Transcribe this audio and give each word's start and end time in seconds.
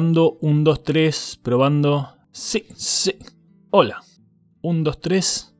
Probando, 0.00 0.38
1, 0.40 0.64
2, 0.64 0.82
3, 0.82 1.40
probando. 1.42 2.08
Sí, 2.32 2.64
sí. 2.74 3.16
Hola. 3.68 4.00
1, 4.62 4.82
2, 4.82 4.98
3. 4.98 5.54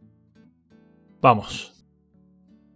Vamos. 1.20 1.84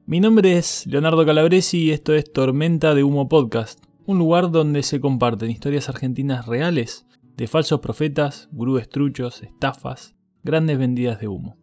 Mi 0.04 0.20
nombre 0.20 0.58
es 0.58 0.86
Leonardo 0.86 1.24
Calabresi 1.24 1.84
y 1.84 1.90
esto 1.92 2.12
es 2.12 2.30
Tormenta 2.30 2.94
de 2.94 3.02
Humo 3.02 3.30
Podcast, 3.30 3.82
un 4.04 4.18
lugar 4.18 4.50
donde 4.50 4.82
se 4.82 5.00
comparten 5.00 5.50
historias 5.50 5.88
argentinas 5.88 6.44
reales 6.44 7.06
de 7.34 7.46
falsos 7.46 7.80
profetas, 7.80 8.50
gurúes 8.52 8.90
truchos, 8.90 9.42
estafas, 9.42 10.14
grandes 10.42 10.76
vendidas 10.76 11.18
de 11.18 11.28
humo. 11.28 11.56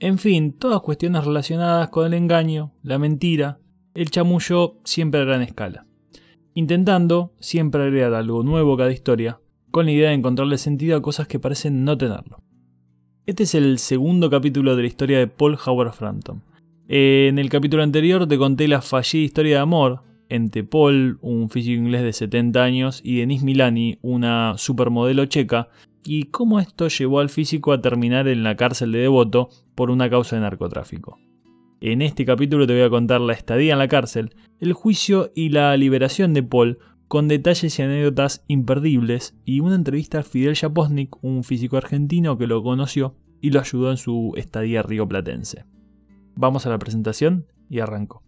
En 0.00 0.16
fin, 0.16 0.54
todas 0.54 0.80
cuestiones 0.80 1.22
relacionadas 1.22 1.90
con 1.90 2.06
el 2.06 2.14
engaño, 2.14 2.72
la 2.82 2.98
mentira, 2.98 3.60
el 3.92 4.08
chamullo 4.08 4.78
siempre 4.84 5.20
a 5.20 5.24
gran 5.24 5.42
escala. 5.42 5.86
Intentando 6.54 7.34
siempre 7.40 7.82
agregar 7.82 8.14
algo 8.14 8.44
nuevo 8.44 8.74
a 8.74 8.78
cada 8.78 8.92
historia, 8.92 9.40
con 9.74 9.86
la 9.86 9.90
idea 9.92 10.10
de 10.10 10.14
encontrarle 10.14 10.56
sentido 10.56 10.96
a 10.96 11.02
cosas 11.02 11.26
que 11.26 11.40
parecen 11.40 11.82
no 11.82 11.98
tenerlo. 11.98 12.40
Este 13.26 13.42
es 13.42 13.56
el 13.56 13.80
segundo 13.80 14.30
capítulo 14.30 14.76
de 14.76 14.82
la 14.82 14.86
historia 14.86 15.18
de 15.18 15.26
Paul 15.26 15.58
Howard 15.66 15.94
Frampton. 15.94 16.44
En 16.86 17.40
el 17.40 17.48
capítulo 17.48 17.82
anterior 17.82 18.28
te 18.28 18.38
conté 18.38 18.68
la 18.68 18.82
fallida 18.82 19.24
historia 19.24 19.56
de 19.56 19.62
amor 19.62 20.02
entre 20.28 20.62
Paul, 20.62 21.18
un 21.22 21.50
físico 21.50 21.74
inglés 21.74 22.04
de 22.04 22.12
70 22.12 22.62
años, 22.62 23.00
y 23.02 23.18
Denise 23.18 23.44
Milani, 23.44 23.98
una 24.00 24.54
supermodelo 24.58 25.26
checa, 25.26 25.70
y 26.04 26.26
cómo 26.26 26.60
esto 26.60 26.86
llevó 26.86 27.18
al 27.18 27.28
físico 27.28 27.72
a 27.72 27.80
terminar 27.80 28.28
en 28.28 28.44
la 28.44 28.54
cárcel 28.54 28.92
de 28.92 29.00
Devoto 29.00 29.48
por 29.74 29.90
una 29.90 30.08
causa 30.08 30.36
de 30.36 30.42
narcotráfico. 30.42 31.18
En 31.80 32.00
este 32.00 32.24
capítulo 32.24 32.68
te 32.68 32.74
voy 32.74 32.82
a 32.82 32.90
contar 32.90 33.20
la 33.20 33.32
estadía 33.32 33.72
en 33.72 33.80
la 33.80 33.88
cárcel, 33.88 34.36
el 34.60 34.72
juicio 34.72 35.32
y 35.34 35.48
la 35.48 35.76
liberación 35.76 36.32
de 36.32 36.44
Paul 36.44 36.78
con 37.14 37.28
detalles 37.28 37.78
y 37.78 37.82
anécdotas 37.82 38.44
imperdibles 38.48 39.36
y 39.44 39.60
una 39.60 39.76
entrevista 39.76 40.18
a 40.18 40.22
Fidel 40.24 40.56
Japosnik, 40.56 41.14
un 41.22 41.44
físico 41.44 41.76
argentino 41.76 42.36
que 42.36 42.48
lo 42.48 42.60
conoció 42.64 43.14
y 43.40 43.50
lo 43.50 43.60
ayudó 43.60 43.92
en 43.92 43.98
su 43.98 44.32
estadía 44.36 44.82
rioplatense. 44.82 45.64
Vamos 46.34 46.66
a 46.66 46.70
la 46.70 46.78
presentación 46.80 47.46
y 47.70 47.78
arranco. 47.78 48.24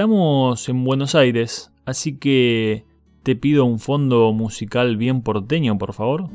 Estamos 0.00 0.66
en 0.70 0.82
Buenos 0.82 1.14
Aires, 1.14 1.70
así 1.84 2.16
que 2.16 2.86
te 3.22 3.36
pido 3.36 3.66
un 3.66 3.78
fondo 3.78 4.32
musical 4.32 4.96
bien 4.96 5.20
porteño, 5.20 5.76
por 5.76 5.92
favor. 5.92 6.30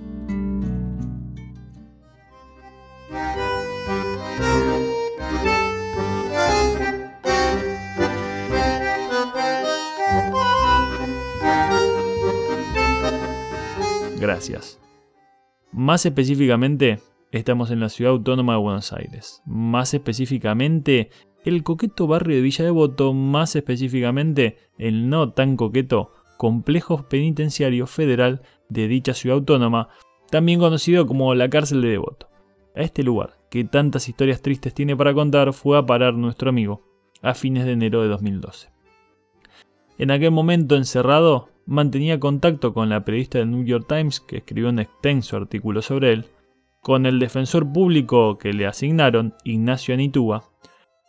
Gracias. 14.20 14.80
Más 15.72 16.06
específicamente, 16.06 17.00
estamos 17.32 17.72
en 17.72 17.80
la 17.80 17.90
ciudad 17.90 18.14
autónoma 18.14 18.54
de 18.54 18.60
Buenos 18.60 18.94
Aires. 18.94 19.42
Más 19.48 19.96
específicamente, 19.96 21.10
el 21.46 21.64
coqueto 21.64 22.08
barrio 22.08 22.36
de 22.36 22.42
Villa 22.42 22.66
Devoto, 22.66 23.14
más 23.14 23.56
específicamente 23.56 24.58
el 24.78 25.10
no 25.10 25.32
tan 25.32 25.56
coqueto 25.56 26.12
complejo 26.38 27.08
penitenciario 27.08 27.88
federal 27.88 28.42
de 28.68 28.88
dicha 28.88 29.14
ciudad 29.14 29.38
autónoma, 29.38 29.90
también 30.32 30.60
conocido 30.60 31.06
como 31.06 31.34
la 31.36 31.50
cárcel 31.50 31.82
de 31.82 31.90
Devoto. 31.90 32.28
A 32.76 32.82
este 32.82 33.04
lugar, 33.04 33.38
que 33.50 33.64
tantas 33.64 34.10
historias 34.10 34.42
tristes 34.42 34.74
tiene 34.74 34.98
para 34.98 35.14
contar, 35.14 35.54
fue 35.54 35.78
a 35.78 35.86
parar 35.86 36.16
nuestro 36.16 36.50
amigo 36.50 36.82
a 37.22 37.34
fines 37.34 37.66
de 37.66 37.72
enero 37.72 38.02
de 38.02 38.10
2012. 38.10 38.70
En 39.98 40.12
aquel 40.12 40.32
momento 40.32 40.76
encerrado, 40.76 41.50
mantenía 41.66 42.20
contacto 42.20 42.74
con 42.74 42.90
la 42.90 43.06
periodista 43.06 43.38
del 43.38 43.52
New 43.52 43.64
York 43.64 43.86
Times 43.88 44.20
que 44.20 44.38
escribió 44.38 44.70
un 44.70 44.80
extenso 44.80 45.38
artículo 45.38 45.82
sobre 45.82 46.12
él, 46.12 46.26
con 46.82 47.06
el 47.06 47.20
defensor 47.20 47.72
público 47.72 48.38
que 48.38 48.52
le 48.52 48.66
asignaron, 48.66 49.34
Ignacio 49.44 49.94
Anitúa, 49.94 50.44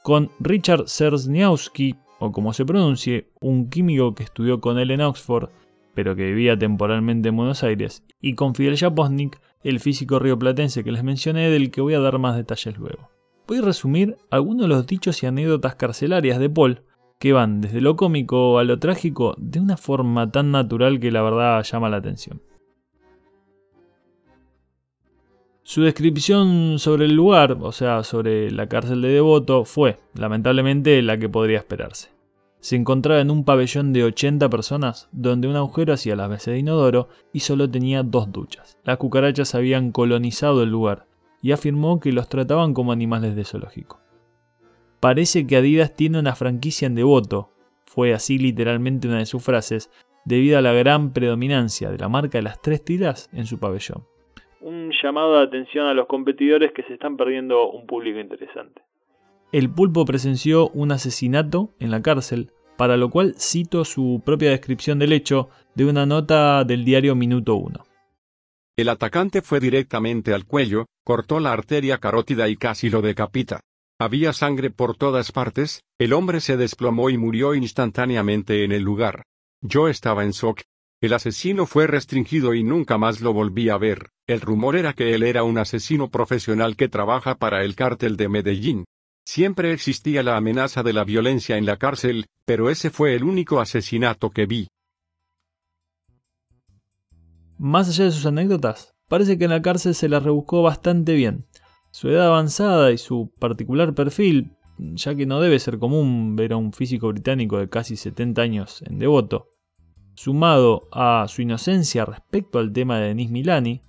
con 0.06 0.30
Richard 0.38 0.86
Sersniowski, 0.86 1.96
o 2.20 2.30
como 2.30 2.52
se 2.52 2.64
pronuncie, 2.64 3.32
un 3.40 3.68
químico 3.68 4.14
que 4.14 4.22
estudió 4.22 4.60
con 4.60 4.78
él 4.78 4.92
en 4.92 5.00
Oxford, 5.00 5.48
pero 5.94 6.14
que 6.14 6.26
vivía 6.26 6.56
temporalmente 6.56 7.30
en 7.30 7.36
Buenos 7.36 7.64
Aires, 7.64 8.04
y 8.20 8.36
con 8.36 8.54
Fidel 8.54 8.78
Japosnik, 8.78 9.40
el 9.64 9.80
físico 9.80 10.20
rioplatense 10.20 10.84
que 10.84 10.92
les 10.92 11.02
mencioné, 11.02 11.50
del 11.50 11.72
que 11.72 11.80
voy 11.80 11.94
a 11.94 11.98
dar 11.98 12.20
más 12.20 12.36
detalles 12.36 12.78
luego. 12.78 13.10
Voy 13.48 13.58
a 13.58 13.62
resumir 13.62 14.16
algunos 14.30 14.68
de 14.68 14.68
los 14.68 14.86
dichos 14.86 15.24
y 15.24 15.26
anécdotas 15.26 15.74
carcelarias 15.74 16.38
de 16.38 16.50
Paul, 16.50 16.82
que 17.18 17.32
van 17.32 17.60
desde 17.60 17.80
lo 17.80 17.96
cómico 17.96 18.60
a 18.60 18.64
lo 18.64 18.78
trágico 18.78 19.34
de 19.38 19.58
una 19.58 19.76
forma 19.76 20.30
tan 20.30 20.52
natural 20.52 21.00
que 21.00 21.10
la 21.10 21.22
verdad 21.22 21.64
llama 21.64 21.88
la 21.88 21.96
atención. 21.96 22.40
Su 25.68 25.82
descripción 25.82 26.78
sobre 26.78 27.06
el 27.06 27.16
lugar, 27.16 27.58
o 27.60 27.72
sea, 27.72 28.04
sobre 28.04 28.52
la 28.52 28.68
cárcel 28.68 29.02
de 29.02 29.08
Devoto, 29.08 29.64
fue, 29.64 29.98
lamentablemente, 30.14 31.02
la 31.02 31.18
que 31.18 31.28
podría 31.28 31.58
esperarse. 31.58 32.10
Se 32.60 32.76
encontraba 32.76 33.20
en 33.20 33.32
un 33.32 33.44
pabellón 33.44 33.92
de 33.92 34.04
80 34.04 34.48
personas, 34.48 35.08
donde 35.10 35.48
un 35.48 35.56
agujero 35.56 35.92
hacía 35.92 36.14
las 36.14 36.30
veces 36.30 36.54
de 36.54 36.60
inodoro 36.60 37.08
y 37.32 37.40
solo 37.40 37.68
tenía 37.68 38.04
dos 38.04 38.30
duchas. 38.30 38.78
Las 38.84 38.98
cucarachas 38.98 39.56
habían 39.56 39.90
colonizado 39.90 40.62
el 40.62 40.70
lugar 40.70 41.08
y 41.42 41.50
afirmó 41.50 41.98
que 41.98 42.12
los 42.12 42.28
trataban 42.28 42.72
como 42.72 42.92
animales 42.92 43.34
de 43.34 43.44
zoológico. 43.44 43.98
Parece 45.00 45.48
que 45.48 45.56
Adidas 45.56 45.96
tiene 45.96 46.20
una 46.20 46.36
franquicia 46.36 46.86
en 46.86 46.94
Devoto, 46.94 47.50
fue 47.86 48.14
así 48.14 48.38
literalmente 48.38 49.08
una 49.08 49.18
de 49.18 49.26
sus 49.26 49.42
frases, 49.42 49.90
debido 50.24 50.58
a 50.58 50.62
la 50.62 50.72
gran 50.72 51.12
predominancia 51.12 51.90
de 51.90 51.98
la 51.98 52.08
marca 52.08 52.38
de 52.38 52.42
las 52.42 52.62
tres 52.62 52.84
tiras 52.84 53.28
en 53.32 53.46
su 53.46 53.58
pabellón 53.58 54.04
un 54.66 54.90
llamado 55.00 55.38
de 55.38 55.44
atención 55.44 55.86
a 55.86 55.94
los 55.94 56.08
competidores 56.08 56.72
que 56.72 56.82
se 56.82 56.94
están 56.94 57.16
perdiendo 57.16 57.70
un 57.70 57.86
público 57.86 58.18
interesante. 58.18 58.82
El 59.52 59.70
pulpo 59.70 60.04
presenció 60.04 60.70
un 60.70 60.90
asesinato 60.90 61.70
en 61.78 61.92
la 61.92 62.02
cárcel, 62.02 62.50
para 62.76 62.96
lo 62.96 63.08
cual 63.08 63.36
cito 63.38 63.84
su 63.84 64.20
propia 64.26 64.50
descripción 64.50 64.98
del 64.98 65.12
hecho 65.12 65.50
de 65.76 65.84
una 65.84 66.04
nota 66.04 66.64
del 66.64 66.84
diario 66.84 67.14
Minuto 67.14 67.54
1. 67.54 67.84
El 68.76 68.88
atacante 68.88 69.40
fue 69.40 69.60
directamente 69.60 70.34
al 70.34 70.46
cuello, 70.46 70.86
cortó 71.04 71.38
la 71.38 71.52
arteria 71.52 71.98
carótida 71.98 72.48
y 72.48 72.56
casi 72.56 72.90
lo 72.90 73.02
decapita. 73.02 73.60
Había 74.00 74.32
sangre 74.32 74.70
por 74.70 74.96
todas 74.96 75.30
partes, 75.30 75.84
el 76.00 76.12
hombre 76.12 76.40
se 76.40 76.56
desplomó 76.56 77.08
y 77.08 77.16
murió 77.16 77.54
instantáneamente 77.54 78.64
en 78.64 78.72
el 78.72 78.82
lugar. 78.82 79.22
Yo 79.62 79.86
estaba 79.86 80.24
en 80.24 80.32
shock, 80.32 80.62
el 81.00 81.12
asesino 81.12 81.66
fue 81.66 81.86
restringido 81.86 82.54
y 82.54 82.64
nunca 82.64 82.96
más 82.96 83.20
lo 83.20 83.34
volví 83.34 83.68
a 83.68 83.76
ver. 83.76 84.10
El 84.26 84.40
rumor 84.40 84.76
era 84.76 84.94
que 84.94 85.14
él 85.14 85.22
era 85.22 85.42
un 85.42 85.58
asesino 85.58 86.10
profesional 86.10 86.74
que 86.74 86.88
trabaja 86.88 87.34
para 87.34 87.64
el 87.64 87.74
cártel 87.74 88.16
de 88.16 88.28
Medellín. 88.30 88.84
Siempre 89.24 89.72
existía 89.72 90.22
la 90.22 90.36
amenaza 90.36 90.82
de 90.82 90.94
la 90.94 91.04
violencia 91.04 91.58
en 91.58 91.66
la 91.66 91.76
cárcel, 91.76 92.26
pero 92.46 92.70
ese 92.70 92.90
fue 92.90 93.14
el 93.14 93.24
único 93.24 93.60
asesinato 93.60 94.30
que 94.30 94.46
vi. 94.46 94.68
Más 97.58 97.88
allá 97.88 98.04
de 98.04 98.12
sus 98.12 98.24
anécdotas, 98.24 98.94
parece 99.08 99.36
que 99.36 99.44
en 99.44 99.50
la 99.50 99.62
cárcel 99.62 99.94
se 99.94 100.08
la 100.08 100.20
rebuscó 100.20 100.62
bastante 100.62 101.14
bien. 101.14 101.46
Su 101.90 102.08
edad 102.08 102.26
avanzada 102.26 102.92
y 102.92 102.98
su 102.98 103.32
particular 103.38 103.94
perfil, 103.94 104.56
ya 104.78 105.14
que 105.14 105.26
no 105.26 105.40
debe 105.40 105.58
ser 105.58 105.78
común 105.78 106.36
ver 106.36 106.52
a 106.52 106.56
un 106.56 106.72
físico 106.72 107.08
británico 107.08 107.58
de 107.58 107.68
casi 107.68 107.96
70 107.96 108.40
años 108.42 108.82
en 108.82 108.98
devoto, 108.98 109.55
sumado 110.16 110.88
a 110.90 111.26
su 111.28 111.42
inocencia 111.42 112.04
respecto 112.04 112.58
al 112.58 112.72
tema 112.72 112.98
de 112.98 113.08
Denis 113.08 113.30
Milani, 113.30 113.82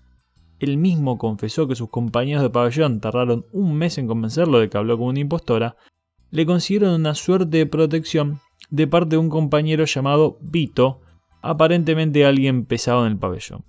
él 0.59 0.77
mismo 0.77 1.17
confesó 1.17 1.67
que 1.67 1.75
sus 1.75 1.89
compañeros 1.89 2.43
de 2.43 2.49
pabellón 2.49 2.99
tardaron 2.99 3.45
un 3.51 3.75
mes 3.75 3.97
en 3.97 4.07
convencerlo 4.07 4.59
de 4.59 4.69
que 4.69 4.77
habló 4.77 4.97
con 4.97 5.07
una 5.07 5.19
impostora, 5.19 5.77
le 6.29 6.45
consiguieron 6.45 6.93
una 6.93 7.15
suerte 7.15 7.57
de 7.57 7.65
protección 7.65 8.39
de 8.69 8.87
parte 8.87 9.11
de 9.11 9.17
un 9.17 9.29
compañero 9.29 9.85
llamado 9.85 10.37
Vito, 10.41 10.99
aparentemente 11.41 12.25
alguien 12.25 12.65
pesado 12.65 13.05
en 13.05 13.13
el 13.13 13.17
pabellón. 13.17 13.63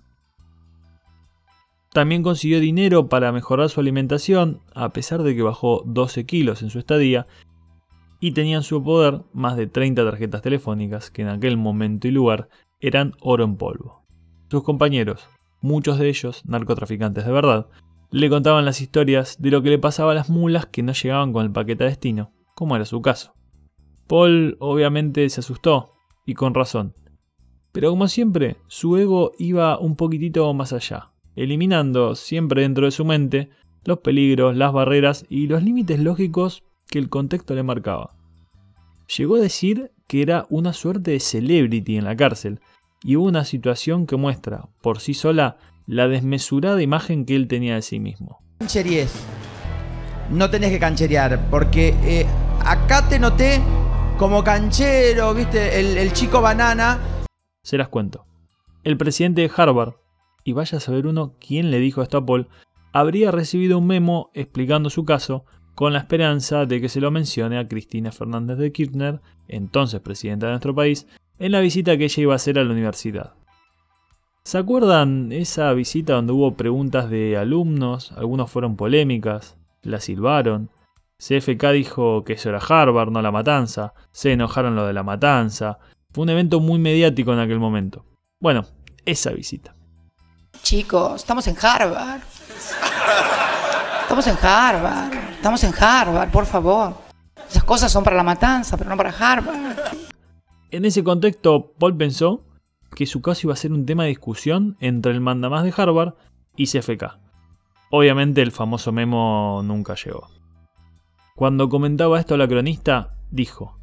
También 1.93 2.23
consiguió 2.23 2.61
dinero 2.61 3.09
para 3.09 3.33
mejorar 3.33 3.69
su 3.71 3.81
alimentación, 3.81 4.61
a 4.75 4.93
pesar 4.93 5.23
de 5.23 5.35
que 5.35 5.43
bajó 5.43 5.83
12 5.87 6.27
kilos 6.27 6.63
en 6.63 6.71
su 6.71 6.79
estadía, 6.79 7.27
y 8.21 8.33
tenía 8.33 8.57
en 8.57 8.63
su 8.63 8.83
poder 8.83 9.23
más 9.33 9.57
de 9.57 9.67
30 9.67 10.05
tarjetas 10.05 10.43
telefónicas 10.43 11.11
que 11.11 11.23
en 11.23 11.29
aquel 11.29 11.57
momento 11.57 12.09
y 12.09 12.11
lugar 12.11 12.49
eran 12.81 13.15
oro 13.21 13.45
en 13.45 13.57
polvo. 13.57 14.05
Sus 14.51 14.63
compañeros, 14.63 15.29
muchos 15.61 15.99
de 15.99 16.09
ellos 16.09 16.43
narcotraficantes 16.45 17.25
de 17.25 17.33
verdad, 17.33 17.67
le 18.11 18.31
contaban 18.31 18.65
las 18.65 18.81
historias 18.81 19.37
de 19.41 19.51
lo 19.51 19.63
que 19.63 19.71
le 19.71 19.79
pasaba 19.79 20.13
a 20.13 20.15
las 20.15 20.31
mulas 20.31 20.67
que 20.67 20.83
no 20.83 20.93
llegaban 20.93 21.33
con 21.33 21.45
el 21.45 21.53
paquete 21.53 21.85
a 21.85 21.89
destino, 21.89 22.33
como 22.55 22.75
era 22.75 22.85
su 22.85 23.03
caso. 23.03 23.35
Paul 24.07 24.57
obviamente 24.61 25.29
se 25.29 25.41
asustó, 25.41 25.93
y 26.25 26.35
con 26.35 26.55
razón. 26.55 26.95
Pero 27.73 27.91
como 27.91 28.09
siempre, 28.09 28.57
su 28.67 28.97
ego 28.97 29.33
iba 29.39 29.79
un 29.79 29.97
poquitito 29.97 30.53
más 30.55 30.73
allá, 30.73 31.11
eliminando 31.37 32.15
siempre 32.15 32.63
dentro 32.63 32.87
de 32.87 32.91
su 32.91 33.05
mente 33.05 33.51
los 33.85 33.99
peligros, 33.99 34.57
las 34.57 34.73
barreras 34.73 35.27
y 35.29 35.47
los 35.47 35.63
límites 35.63 36.01
lógicos 36.01 36.65
que 36.91 36.99
el 36.99 37.09
contexto 37.09 37.55
le 37.55 37.63
marcaba. 37.63 38.15
Llegó 39.17 39.37
a 39.37 39.41
decir 39.41 39.93
que 40.07 40.23
era 40.23 40.47
una 40.49 40.73
suerte 40.73 41.13
de 41.13 41.21
celebrity 41.21 41.97
en 41.97 42.05
la 42.05 42.17
cárcel, 42.17 42.61
y 43.03 43.17
hubo 43.17 43.27
una 43.27 43.45
situación 43.45 44.07
que 44.07 44.17
muestra, 44.17 44.69
por 44.81 45.01
sí 45.01 45.15
sola, 45.15 45.59
la 45.87 46.09
desmesurada 46.09 46.83
imagen 46.83 47.25
que 47.25 47.37
él 47.37 47.47
tenía 47.47 47.77
de 47.77 47.83
sí 47.83 48.01
mismo. 48.01 48.43
Cancheríes. 48.59 49.15
No 50.31 50.51
tenés 50.51 50.71
que 50.71 50.79
cancherear, 50.79 51.49
porque 51.49 51.95
eh, 52.03 52.27
acá 52.65 53.09
te 53.09 53.19
noté 53.19 53.61
como 54.19 54.43
canchero, 54.43 55.33
viste, 55.33 55.79
el, 55.79 55.97
el 55.97 56.13
chico 56.13 56.41
banana. 56.41 56.99
Se 57.63 57.79
las 57.79 57.89
cuento. 57.89 58.27
El 58.83 58.97
presidente 58.97 59.43
de 59.43 59.51
Harvard, 59.55 59.95
y 60.45 60.53
vaya 60.53 60.79
a 60.79 60.81
saber 60.81 61.07
uno 61.07 61.35
quién 61.39 61.71
le 61.71 61.79
dijo 61.79 62.03
esto 62.03 62.19
a 62.19 62.27
Paul, 62.27 62.49
habría 62.93 63.31
recibido 63.31 63.79
un 63.79 63.87
memo 63.87 64.31
explicando 64.35 64.91
su 64.91 65.05
caso 65.05 65.45
con 65.79 65.93
la 65.93 66.01
esperanza 66.01 66.67
de 66.67 66.81
que 66.81 66.89
se 66.89 67.01
lo 67.01 67.13
mencione 67.13 67.57
a 67.57 67.69
Cristina 67.69 68.11
Fernández 68.11 68.59
de 68.59 68.73
Kirchner, 68.73 69.21
entonces 69.47 70.01
presidenta 70.01 70.47
de 70.47 70.53
nuestro 70.55 70.75
país, 70.75 71.07
en 71.39 71.53
la 71.53 71.61
visita 71.61 71.97
que 71.97 72.07
ella 72.07 72.21
iba 72.21 72.33
a 72.33 72.35
hacer 72.35 72.59
a 72.59 72.65
la 72.65 72.73
universidad. 72.73 73.35
¿Se 74.43 74.59
acuerdan 74.59 75.31
esa 75.31 75.73
visita 75.75 76.15
donde 76.15 76.33
hubo 76.33 76.57
preguntas 76.57 77.09
de 77.11 77.37
alumnos? 77.37 78.11
Algunos 78.17 78.51
fueron 78.51 78.75
polémicas, 78.75 79.57
la 79.83 80.01
silbaron. 80.01 80.69
CFK 81.19 81.71
dijo 81.71 82.25
que 82.25 82.33
eso 82.33 82.49
era 82.49 82.59
Harvard, 82.59 83.13
no 83.13 83.23
la 83.23 83.31
matanza. 83.31 83.95
Se 84.11 84.33
enojaron 84.33 84.75
lo 84.75 84.85
de 84.85 84.95
la 84.95 85.05
matanza. 85.05 85.79
Fue 86.13 86.23
un 86.23 86.31
evento 86.31 86.59
muy 86.59 86.81
mediático 86.81 87.33
en 87.33 87.39
aquel 87.39 87.61
momento. 87.61 88.05
Bueno, 88.41 88.65
esa 89.05 89.31
visita. 89.31 89.77
Chicos, 90.61 91.21
estamos 91.21 91.47
en 91.47 91.55
Harvard. 91.63 92.23
Estamos 94.03 94.27
en 94.27 94.37
Harvard. 94.43 95.28
Estamos 95.39 95.63
en 95.63 95.73
Harvard, 95.73 96.33
por 96.33 96.47
favor. 96.47 96.95
Esas 97.49 97.63
cosas 97.63 97.93
son 97.93 98.03
para 98.03 98.17
la 98.17 98.25
matanza, 98.25 98.77
pero 98.77 98.91
no 98.91 98.97
para 98.97 99.11
Harvard. 99.11 99.79
En 100.73 100.85
ese 100.85 101.05
contexto, 101.05 101.75
Paul 101.79 101.97
pensó 101.97 102.45
que 102.97 103.07
su 103.07 103.23
caso 103.23 103.43
iba 103.45 103.53
a 103.55 103.57
ser 103.57 103.73
un 103.73 103.87
tema 103.87 104.03
de 104.03 104.09
discusión 104.09 104.77
entre 104.81 105.13
el 105.13 105.21
mandamás 105.21 105.63
de 105.63 105.73
Harvard 105.77 106.15
y 106.57 106.67
CFK. 106.67 107.21
Obviamente 107.93 108.43
el 108.43 108.51
famoso 108.51 108.91
memo 108.91 109.63
nunca 109.63 109.95
llegó. 109.95 110.29
Cuando 111.37 111.69
comentaba 111.69 112.19
esto 112.19 112.37
la 112.37 112.49
cronista, 112.49 113.15
dijo, 113.31 113.79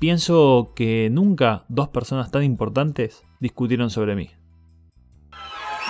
pienso 0.00 0.72
que 0.74 1.10
nunca 1.12 1.64
dos 1.68 1.90
personas 1.90 2.32
tan 2.32 2.42
importantes 2.42 3.24
discutieron 3.38 3.90
sobre 3.90 4.16
mí. 4.16 4.30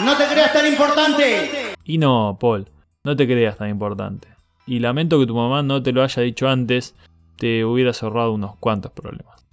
No 0.05 0.19
te 0.19 0.27
creas 0.27 0.53
tan 0.53 0.67
importante. 0.67 1.75
Y 1.83 1.97
no, 1.97 2.37
Paul, 2.39 2.71
no 3.05 3.17
te 3.17 3.27
creas 3.27 3.57
tan 3.57 3.71
importante. 3.71 4.38
Y 4.69 4.81
lamento 4.81 5.19
que 5.19 5.27
tu 5.27 5.35
mamá 5.35 5.63
no 5.63 5.83
te 5.83 5.93
lo 5.93 6.03
haya 6.03 6.23
dicho 6.23 6.47
antes, 6.47 6.95
te 7.37 7.65
hubieras 7.65 8.03
ahorrado 8.03 8.35
unos 8.35 8.57
cuantos 8.57 8.93
problemas. 8.93 9.49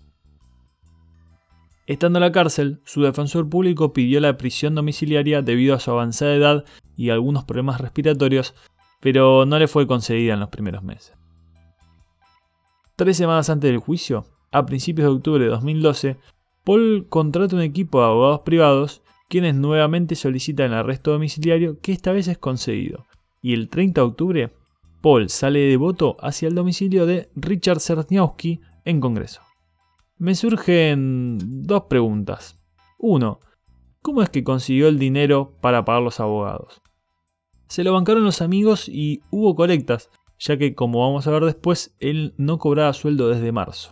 Estando 1.88 2.20
en 2.20 2.22
la 2.22 2.34
cárcel, 2.34 2.82
su 2.84 3.02
defensor 3.02 3.48
público 3.48 3.94
pidió 3.94 4.20
la 4.20 4.36
prisión 4.36 4.76
domiciliaria 4.76 5.42
debido 5.42 5.74
a 5.74 5.80
su 5.80 5.92
avanzada 5.92 6.36
edad 6.36 6.66
y 6.98 7.12
algunos 7.12 7.46
problemas 7.46 7.80
respiratorios, 7.80 8.56
pero 9.00 9.46
no 9.46 9.58
le 9.58 9.70
fue 9.70 9.88
concedida 9.88 10.34
en 10.34 10.42
los 10.42 10.50
primeros 10.50 10.84
meses. 10.84 11.14
Tres 12.98 13.16
semanas 13.16 13.50
antes 13.50 13.72
del 13.72 13.80
juicio, 13.80 14.26
a 14.52 14.66
principios 14.66 15.08
de 15.08 15.16
octubre 15.16 15.44
de 15.46 15.50
2012, 15.50 16.18
Paul 16.66 17.06
contrata 17.08 17.56
un 17.56 17.62
equipo 17.62 18.00
de 18.00 18.08
abogados 18.08 18.42
privados 18.42 19.02
quienes 19.30 19.56
nuevamente 19.56 20.16
solicitan 20.16 20.72
el 20.74 20.80
arresto 20.80 21.12
domiciliario 21.12 21.80
que 21.80 21.94
esta 21.94 22.12
vez 22.12 22.28
es 22.28 22.38
concedido. 22.38 23.06
Y 23.42 23.54
el 23.54 23.70
30 23.70 24.02
de 24.02 24.08
octubre, 24.08 24.52
Paul 25.06 25.30
sale 25.30 25.60
de 25.60 25.78
voto 25.78 26.18
hacia 26.20 26.48
el 26.48 26.56
domicilio 26.56 27.06
de 27.06 27.30
Richard 27.36 27.80
Cerniowski 27.80 28.62
en 28.86 29.00
Congreso. 29.00 29.42
Me 30.18 30.34
surgen 30.34 31.38
dos 31.62 31.84
preguntas. 31.84 32.60
Uno, 32.98 33.40
¿cómo 34.02 34.24
es 34.24 34.30
que 34.32 34.44
consiguió 34.44 34.88
el 34.88 34.98
dinero 34.98 35.60
para 35.62 35.86
pagar 35.86 36.02
los 36.02 36.20
abogados? 36.20 36.82
Se 37.68 37.84
lo 37.84 37.94
bancaron 37.94 38.24
los 38.24 38.42
amigos 38.42 38.90
y 38.90 39.22
hubo 39.30 39.56
colectas, 39.56 40.10
ya 40.40 40.58
que 40.58 40.74
como 40.74 41.02
vamos 41.02 41.28
a 41.28 41.32
ver 41.34 41.46
después, 41.46 41.96
él 42.00 42.34
no 42.38 42.58
cobraba 42.58 42.92
sueldo 42.94 43.30
desde 43.30 43.52
marzo. 43.52 43.92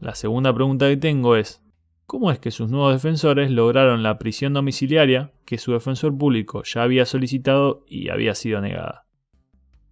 La 0.00 0.14
segunda 0.14 0.54
pregunta 0.54 0.88
que 0.88 0.96
tengo 0.96 1.36
es, 1.36 1.62
¿Cómo 2.06 2.30
es 2.30 2.38
que 2.38 2.50
sus 2.50 2.70
nuevos 2.70 2.94
defensores 2.94 3.50
lograron 3.50 4.02
la 4.02 4.16
prisión 4.16 4.54
domiciliaria 4.54 5.34
que 5.44 5.58
su 5.58 5.72
defensor 5.72 6.16
público 6.16 6.62
ya 6.62 6.82
había 6.82 7.04
solicitado 7.04 7.84
y 7.86 8.08
había 8.08 8.34
sido 8.34 8.62
negada? 8.62 9.03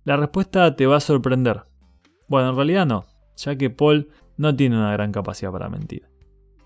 La 0.05 0.17
respuesta 0.17 0.75
te 0.75 0.87
va 0.87 0.97
a 0.97 1.01
sorprender. 1.01 1.63
Bueno, 2.27 2.51
en 2.51 2.57
realidad 2.57 2.87
no, 2.87 3.05
ya 3.37 3.57
que 3.57 3.71
Paul 3.71 4.09
no 4.37 4.55
tiene 4.57 4.77
una 4.77 4.93
gran 4.93 5.13
capacidad 5.13 5.53
para 5.53 5.69
mentir. 5.69 6.09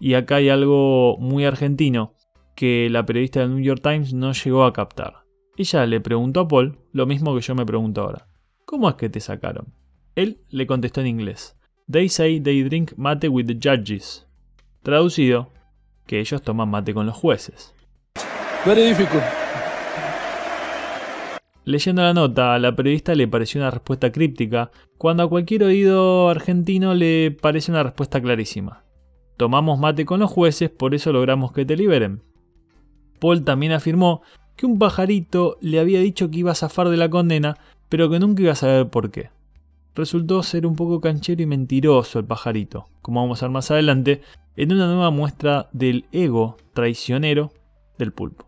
Y 0.00 0.14
acá 0.14 0.36
hay 0.36 0.48
algo 0.48 1.16
muy 1.18 1.44
argentino 1.44 2.14
que 2.54 2.88
la 2.90 3.04
periodista 3.04 3.40
del 3.40 3.54
New 3.54 3.64
York 3.64 3.82
Times 3.82 4.14
no 4.14 4.32
llegó 4.32 4.64
a 4.64 4.72
captar. 4.72 5.24
Ella 5.56 5.84
le 5.86 6.00
preguntó 6.00 6.40
a 6.40 6.48
Paul 6.48 6.78
lo 6.92 7.06
mismo 7.06 7.34
que 7.34 7.42
yo 7.42 7.54
me 7.54 7.66
pregunto 7.66 8.02
ahora. 8.02 8.26
¿Cómo 8.64 8.88
es 8.88 8.94
que 8.96 9.08
te 9.08 9.20
sacaron? 9.20 9.74
Él 10.14 10.40
le 10.48 10.66
contestó 10.66 11.02
en 11.02 11.06
inglés. 11.08 11.58
They 11.90 12.08
say 12.08 12.40
they 12.40 12.62
drink 12.62 12.92
mate 12.96 13.28
with 13.28 13.46
the 13.46 13.54
judges. 13.54 14.26
Traducido, 14.82 15.50
que 16.06 16.20
ellos 16.20 16.40
toman 16.42 16.70
mate 16.70 16.94
con 16.94 17.06
los 17.06 17.16
jueces. 17.16 17.74
Leyendo 21.66 22.00
la 22.00 22.14
nota, 22.14 22.54
a 22.54 22.58
la 22.58 22.74
periodista 22.74 23.14
le 23.14 23.28
pareció 23.28 23.60
una 23.60 23.70
respuesta 23.70 24.10
críptica, 24.10 24.70
cuando 24.96 25.24
a 25.24 25.28
cualquier 25.28 25.64
oído 25.64 26.30
argentino 26.30 26.94
le 26.94 27.30
parece 27.30 27.70
una 27.70 27.82
respuesta 27.82 28.22
clarísima. 28.22 28.84
Tomamos 29.36 29.78
mate 29.78 30.06
con 30.06 30.20
los 30.20 30.30
jueces, 30.30 30.70
por 30.70 30.94
eso 30.94 31.12
logramos 31.12 31.52
que 31.52 31.66
te 31.66 31.76
liberen. 31.76 32.22
Paul 33.20 33.44
también 33.44 33.72
afirmó 33.72 34.22
que 34.56 34.64
un 34.64 34.78
pajarito 34.78 35.58
le 35.60 35.78
había 35.78 36.00
dicho 36.00 36.30
que 36.30 36.38
iba 36.38 36.52
a 36.52 36.54
zafar 36.54 36.88
de 36.88 36.96
la 36.96 37.10
condena, 37.10 37.58
pero 37.90 38.08
que 38.08 38.18
nunca 38.18 38.42
iba 38.42 38.52
a 38.52 38.54
saber 38.54 38.88
por 38.88 39.10
qué 39.10 39.28
resultó 39.96 40.42
ser 40.42 40.66
un 40.66 40.76
poco 40.76 41.00
canchero 41.00 41.42
y 41.42 41.46
mentiroso 41.46 42.18
el 42.18 42.26
pajarito, 42.26 42.86
como 43.02 43.22
vamos 43.22 43.42
a 43.42 43.46
ver 43.46 43.52
más 43.52 43.70
adelante, 43.70 44.20
en 44.54 44.72
una 44.72 44.86
nueva 44.86 45.10
muestra 45.10 45.68
del 45.72 46.04
ego 46.12 46.56
traicionero 46.74 47.50
del 47.98 48.12
pulpo. 48.12 48.46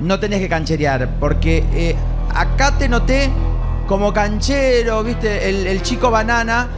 No 0.00 0.20
tenés 0.20 0.40
que 0.40 0.48
cancherear, 0.48 1.18
porque 1.18 1.64
eh, 1.72 1.96
acá 2.34 2.78
te 2.78 2.88
noté 2.88 3.30
como 3.88 4.12
canchero, 4.12 5.02
viste, 5.02 5.48
el, 5.48 5.66
el 5.66 5.82
chico 5.82 6.10
banana. 6.10 6.68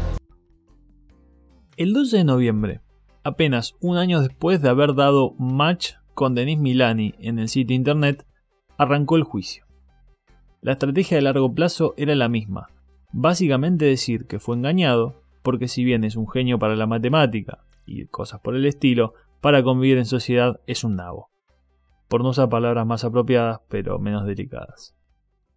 El 1.77 1.93
12 1.93 2.19
de 2.19 2.25
noviembre, 2.25 2.81
apenas 3.23 3.75
un 3.81 3.99
año 3.99 4.23
después 4.23 4.63
de 4.63 4.71
haber 4.71 4.95
dado 4.95 5.35
match 5.39 5.93
con 6.15 6.35
Denis 6.35 6.59
Milani 6.59 7.15
en 7.19 7.39
el 7.39 7.49
sitio 7.49 7.77
internet, 7.77 8.25
arrancó 8.79 9.17
el 9.17 9.25
juicio. 9.25 9.65
La 10.63 10.73
estrategia 10.73 11.17
de 11.17 11.23
largo 11.23 11.55
plazo 11.55 11.95
era 11.99 12.15
la 12.15 12.29
misma, 12.29 12.69
básicamente 13.13 13.85
decir 13.85 14.27
que 14.27 14.39
fue 14.39 14.57
engañado, 14.57 15.23
porque 15.43 15.69
si 15.69 15.85
bien 15.85 16.05
es 16.05 16.17
un 16.17 16.29
genio 16.29 16.59
para 16.59 16.77
la 16.77 16.87
matemática 16.87 17.65
y 17.87 18.07
cosas 18.07 18.41
por 18.41 18.57
el 18.57 18.65
estilo, 18.65 19.13
para 19.41 19.63
convivir 19.63 19.99
en 19.99 20.07
sociedad 20.07 20.61
es 20.67 20.85
un 20.85 20.97
nabo. 20.97 21.31
Por 22.11 22.23
no 22.23 22.29
usar 22.29 22.51
palabras 22.51 22.87
más 22.87 23.05
apropiadas, 23.05 23.61
pero 23.71 23.99
menos 23.99 24.27
delicadas. 24.27 24.95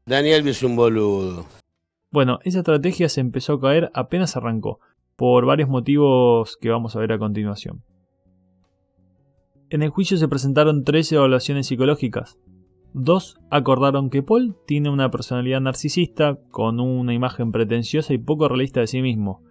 Daniel 0.05 0.47
es 0.47 0.63
un 0.63 0.77
boludo. 0.77 1.45
Bueno, 2.09 2.39
esa 2.43 2.59
estrategia 2.59 3.09
se 3.09 3.19
empezó 3.19 3.53
a 3.53 3.59
caer 3.59 3.91
apenas 3.93 4.37
arrancó, 4.37 4.79
por 5.17 5.45
varios 5.45 5.67
motivos 5.67 6.55
que 6.55 6.69
vamos 6.69 6.95
a 6.95 6.99
ver 6.99 7.11
a 7.11 7.19
continuación. 7.19 7.83
En 9.69 9.81
el 9.81 9.89
juicio 9.89 10.15
se 10.15 10.29
presentaron 10.29 10.85
tres 10.85 11.11
evaluaciones 11.11 11.67
psicológicas, 11.67 12.37
Dos 12.93 13.39
acordaron 13.49 14.11
que 14.11 14.21
Paul 14.21 14.55
tiene 14.67 14.91
una 14.91 15.09
personalidad 15.09 15.61
narcisista 15.61 16.37
con 16.51 16.79
una 16.79 17.15
imagen 17.15 17.51
pretenciosa 17.51 18.13
y 18.13 18.19
poco 18.19 18.47
realista 18.47 18.81
de 18.81 18.87
sí 18.87 19.01
mismo. 19.01 19.41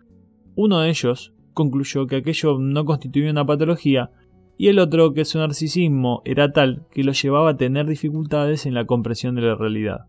Uno 0.54 0.78
de 0.78 0.90
ellos 0.90 1.34
concluyó 1.52 2.06
que 2.06 2.16
aquello 2.16 2.58
no 2.60 2.84
constituía 2.84 3.32
una 3.32 3.44
patología 3.44 4.12
y 4.56 4.68
el 4.68 4.78
otro 4.78 5.12
que 5.12 5.24
su 5.24 5.38
narcisismo 5.38 6.22
era 6.24 6.52
tal 6.52 6.86
que 6.90 7.04
lo 7.04 7.12
llevaba 7.12 7.50
a 7.50 7.56
tener 7.56 7.86
dificultades 7.86 8.66
en 8.66 8.74
la 8.74 8.86
comprensión 8.86 9.34
de 9.34 9.42
la 9.42 9.54
realidad. 9.54 10.06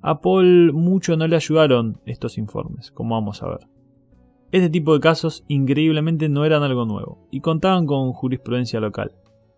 A 0.00 0.20
Paul 0.20 0.72
mucho 0.72 1.16
no 1.16 1.26
le 1.28 1.36
ayudaron 1.36 2.00
estos 2.06 2.38
informes, 2.38 2.90
como 2.90 3.14
vamos 3.14 3.42
a 3.42 3.48
ver. 3.48 3.60
Este 4.50 4.68
tipo 4.68 4.92
de 4.94 5.00
casos 5.00 5.44
increíblemente 5.48 6.28
no 6.28 6.44
eran 6.44 6.62
algo 6.62 6.84
nuevo 6.84 7.26
y 7.30 7.40
contaban 7.40 7.86
con 7.86 8.12
jurisprudencia 8.12 8.80
local 8.80 9.12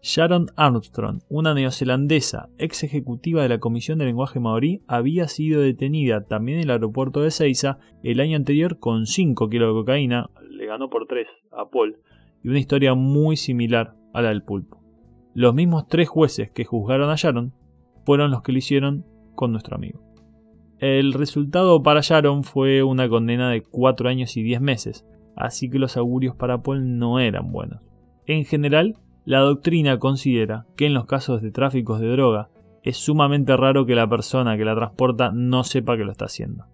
Sharon 0.04 0.48
Armstrong, 0.56 1.22
una 1.30 1.54
neozelandesa 1.54 2.50
ex 2.58 2.84
ejecutiva 2.84 3.42
de 3.42 3.48
la 3.48 3.58
Comisión 3.58 3.98
de 3.98 4.04
Lenguaje 4.04 4.38
Maorí, 4.38 4.82
había 4.86 5.28
sido 5.28 5.62
detenida 5.62 6.26
también 6.26 6.58
en 6.58 6.64
el 6.64 6.72
aeropuerto 6.72 7.22
de 7.22 7.30
Seiza 7.30 7.78
el 8.02 8.20
año 8.20 8.36
anterior 8.36 8.78
con 8.78 9.06
5 9.06 9.48
kilos 9.48 9.68
de 9.68 9.80
cocaína, 9.80 10.28
le 10.50 10.66
ganó 10.66 10.90
por 10.90 11.06
3 11.06 11.26
a 11.52 11.70
Paul, 11.70 11.96
y 12.42 12.48
una 12.48 12.58
historia 12.58 12.94
muy 12.94 13.38
similar 13.38 13.94
a 14.14 14.22
la 14.22 14.30
del 14.30 14.42
pulpo. 14.42 14.80
Los 15.34 15.54
mismos 15.54 15.86
tres 15.88 16.08
jueces 16.08 16.50
que 16.50 16.64
juzgaron 16.64 17.10
a 17.10 17.16
Sharon 17.16 17.52
fueron 18.06 18.30
los 18.30 18.42
que 18.42 18.52
lo 18.52 18.58
hicieron 18.58 19.04
con 19.34 19.52
nuestro 19.52 19.76
amigo. 19.76 20.00
El 20.78 21.12
resultado 21.12 21.82
para 21.82 22.00
Sharon 22.00 22.44
fue 22.44 22.82
una 22.82 23.08
condena 23.08 23.50
de 23.50 23.62
4 23.62 24.08
años 24.08 24.36
y 24.36 24.42
10 24.42 24.60
meses, 24.60 25.06
así 25.36 25.68
que 25.68 25.78
los 25.78 25.96
augurios 25.96 26.36
para 26.36 26.62
Paul 26.62 26.98
no 26.98 27.18
eran 27.18 27.52
buenos. 27.52 27.82
En 28.26 28.44
general, 28.44 28.96
la 29.24 29.40
doctrina 29.40 29.98
considera 29.98 30.66
que 30.76 30.86
en 30.86 30.94
los 30.94 31.06
casos 31.06 31.42
de 31.42 31.50
tráficos 31.50 32.00
de 32.00 32.10
droga 32.10 32.50
es 32.82 32.96
sumamente 32.96 33.56
raro 33.56 33.86
que 33.86 33.94
la 33.94 34.08
persona 34.08 34.56
que 34.56 34.64
la 34.64 34.74
transporta 34.74 35.30
no 35.32 35.64
sepa 35.64 35.96
que 35.96 36.04
lo 36.04 36.12
está 36.12 36.26
haciendo. 36.26 36.66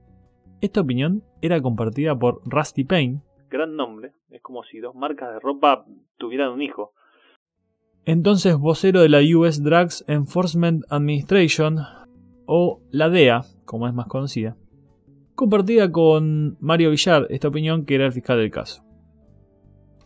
Esta 0.60 0.80
opinión 0.80 1.22
era 1.40 1.60
compartida 1.62 2.18
por 2.18 2.42
Rusty 2.44 2.84
Payne, 2.84 3.22
gran 3.50 3.76
nombre, 3.76 4.12
es 4.30 4.40
como 4.40 4.62
si 4.64 4.78
dos 4.78 4.94
marcas 4.94 5.32
de 5.34 5.40
ropa 5.40 5.84
tuvieran 6.16 6.50
un 6.50 6.62
hijo. 6.62 6.92
Entonces 8.04 8.56
vocero 8.56 9.00
de 9.00 9.08
la 9.08 9.20
US 9.36 9.62
Drugs 9.62 10.04
Enforcement 10.08 10.84
Administration, 10.88 11.78
o 12.46 12.80
la 12.90 13.08
DEA, 13.08 13.44
como 13.64 13.86
es 13.86 13.94
más 13.94 14.06
conocida, 14.06 14.56
compartida 15.34 15.92
con 15.92 16.56
Mario 16.60 16.90
Villar 16.90 17.26
esta 17.30 17.48
opinión 17.48 17.84
que 17.84 17.94
era 17.94 18.06
el 18.06 18.12
fiscal 18.12 18.38
del 18.38 18.50
caso. 18.50 18.84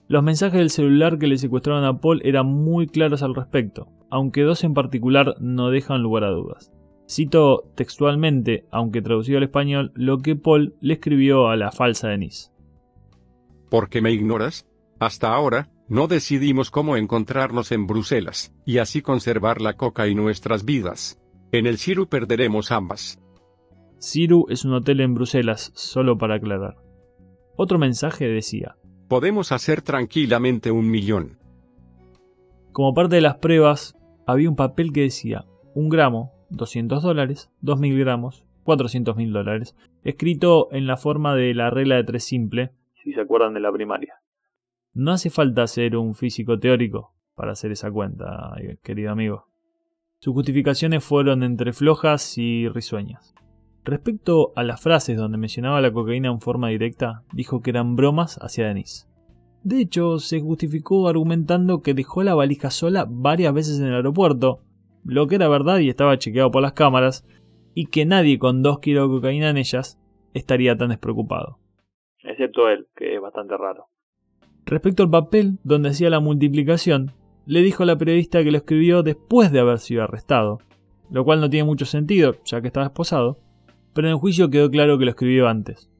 Los 0.07 0.23
mensajes 0.23 0.59
del 0.59 0.69
celular 0.69 1.19
que 1.19 1.27
le 1.27 1.39
secuestraron 1.39 1.85
a 1.85 1.99
Paul 2.01 2.21
eran 2.25 2.47
muy 2.47 2.87
claros 2.87 3.23
al 3.23 3.35
respecto, 3.35 3.89
aunque 4.11 4.43
dos 4.43 4.63
en 4.63 4.75
particular 4.75 5.35
no 5.41 5.71
dejan 5.71 6.03
lugar 6.03 6.25
a 6.25 6.31
dudas. 6.31 6.73
Cito 7.09 7.71
textualmente, 7.75 8.67
aunque 8.71 9.03
traducido 9.03 9.39
al 9.39 9.45
español, 9.45 9.93
lo 9.95 10.19
que 10.19 10.37
Paul 10.37 10.75
le 10.81 10.95
escribió 10.95 11.49
a 11.49 11.57
la 11.57 11.73
falsa 11.73 12.09
Denise. 12.09 12.51
¿Por 13.71 13.89
qué 13.89 14.03
me 14.03 14.13
ignoras? 14.13 14.67
Hasta 15.01 15.35
ahora, 15.35 15.71
no 15.89 16.07
decidimos 16.07 16.71
cómo 16.71 16.97
encontrarnos 16.97 17.73
en 17.73 17.87
Bruselas, 17.87 18.55
y 18.65 18.79
así 18.79 19.03
conservar 19.03 19.61
la 19.61 19.75
coca 19.75 20.09
y 20.09 20.15
nuestras 20.15 20.65
vidas. 20.65 21.21
En 21.53 21.67
el 21.67 21.79
Ciru 21.79 22.09
perderemos 22.09 22.73
ambas. 22.73 23.21
Ciru 23.99 24.47
es 24.49 24.65
un 24.65 24.75
hotel 24.75 25.01
en 25.01 25.15
Bruselas, 25.15 25.73
solo 25.75 26.17
para 26.19 26.37
aclarar. 26.37 26.77
Otro 27.57 27.79
mensaje 27.79 28.27
decía, 28.27 28.77
Podemos 29.09 29.53
hacer 29.53 29.83
tranquilamente 29.83 30.71
un 30.71 30.91
millón. 30.91 31.39
Como 32.73 32.95
parte 32.95 33.17
de 33.17 33.23
las 33.23 33.37
pruebas, 33.37 33.97
había 34.27 34.49
un 34.49 34.57
papel 34.57 34.93
que 34.93 35.03
decía, 35.03 35.45
un 35.75 35.89
gramo, 35.89 36.33
200 36.51 37.03
dólares, 37.03 37.51
2000 37.61 37.99
gramos, 37.99 38.45
400 38.65 39.17
mil 39.17 39.33
dólares, 39.33 39.77
escrito 40.03 40.69
en 40.73 40.87
la 40.87 40.97
forma 40.97 41.35
de 41.35 41.55
la 41.55 41.71
regla 41.71 41.97
de 41.97 42.05
tres 42.05 42.25
simple, 42.25 42.73
si 43.03 43.13
se 43.13 43.21
acuerdan 43.21 43.55
de 43.55 43.61
la 43.61 43.71
primaria. 43.71 44.15
No 44.95 45.11
hace 45.11 45.29
falta 45.29 45.67
ser 45.67 45.97
un 45.97 46.15
físico 46.15 46.59
teórico 46.59 47.15
para 47.35 47.53
hacer 47.53 47.73
esa 47.73 47.91
cuenta, 47.91 48.55
querido 48.83 49.11
amigo. 49.11 49.49
Sus 50.21 50.35
justificaciones 50.35 51.05
fueron 51.05 51.43
entre 51.43 51.73
flojas 51.73 52.39
y 52.39 52.69
risueñas. 52.69 53.35
Respecto 53.85 54.53
a 54.55 54.63
las 54.63 54.81
frases 54.81 55.19
donde 55.19 55.37
mencionaba 55.37 55.81
la 55.81 55.93
cocaína 55.93 56.31
en 56.31 56.41
forma 56.41 56.69
directa, 56.69 57.25
dijo 57.33 57.61
que 57.61 57.71
eran 57.71 57.97
bromas 57.97 58.39
hacia 58.41 58.69
Denise. 58.69 59.09
De 59.65 59.81
hecho, 59.81 60.19
se 60.21 60.41
justificó 60.41 61.09
argumentando 61.09 61.83
que 61.83 61.93
dejó 61.93 62.23
la 62.23 62.35
valija 62.35 62.71
sola 62.71 63.05
varias 63.09 63.53
veces 63.53 63.81
en 63.81 63.87
el 63.87 63.95
aeropuerto, 63.95 64.61
lo 65.05 65.27
que 65.27 65.35
era 65.35 65.49
verdad 65.49 65.81
y 65.81 65.89
estaba 65.89 66.19
chequeado 66.19 66.51
por 66.51 66.63
las 66.63 66.73
cámaras, 66.75 67.27
y 67.75 67.87
que 67.87 68.07
nadie 68.07 68.39
con 68.39 68.63
dos 68.63 68.79
kilos 68.79 69.09
de 69.11 69.17
cocaína 69.17 69.51
en 69.51 69.57
ellas 69.57 70.01
estaría 70.35 70.77
tan 70.77 70.91
despreocupado. 70.91 71.59
Excepto 72.23 72.69
él, 72.69 72.87
que 72.95 73.17
es 73.17 73.21
bastante 73.21 73.57
raro. 73.57 73.89
Respecto 74.75 75.05
al 75.05 75.11
papel 75.11 75.61
donde 75.63 75.91
hacía 75.91 76.11
la 76.11 76.19
multiplicación, 76.19 77.13
le 77.47 77.61
dijo 77.61 77.85
a 77.85 77.87
la 77.87 77.97
periodista 77.97 78.43
que 78.43 78.51
lo 78.51 78.57
escribió 78.57 79.05
después 79.05 79.53
de 79.53 79.61
haber 79.61 79.79
sido 79.79 80.03
arrestado, 80.03 80.59
lo 81.13 81.25
cual 81.25 81.41
no 81.41 81.49
tiene 81.49 81.65
mucho 81.65 81.85
sentido, 81.85 82.35
ya 82.45 82.61
que 82.61 82.67
estaba 82.67 82.87
esposado, 82.87 83.39
pero 83.95 84.09
en 84.09 84.15
el 84.15 84.19
juicio 84.19 84.51
quedó 84.51 84.69
claro 84.69 84.99
que 84.99 85.05
lo 85.05 85.13
escribió 85.13 85.47
antes. 85.47 85.93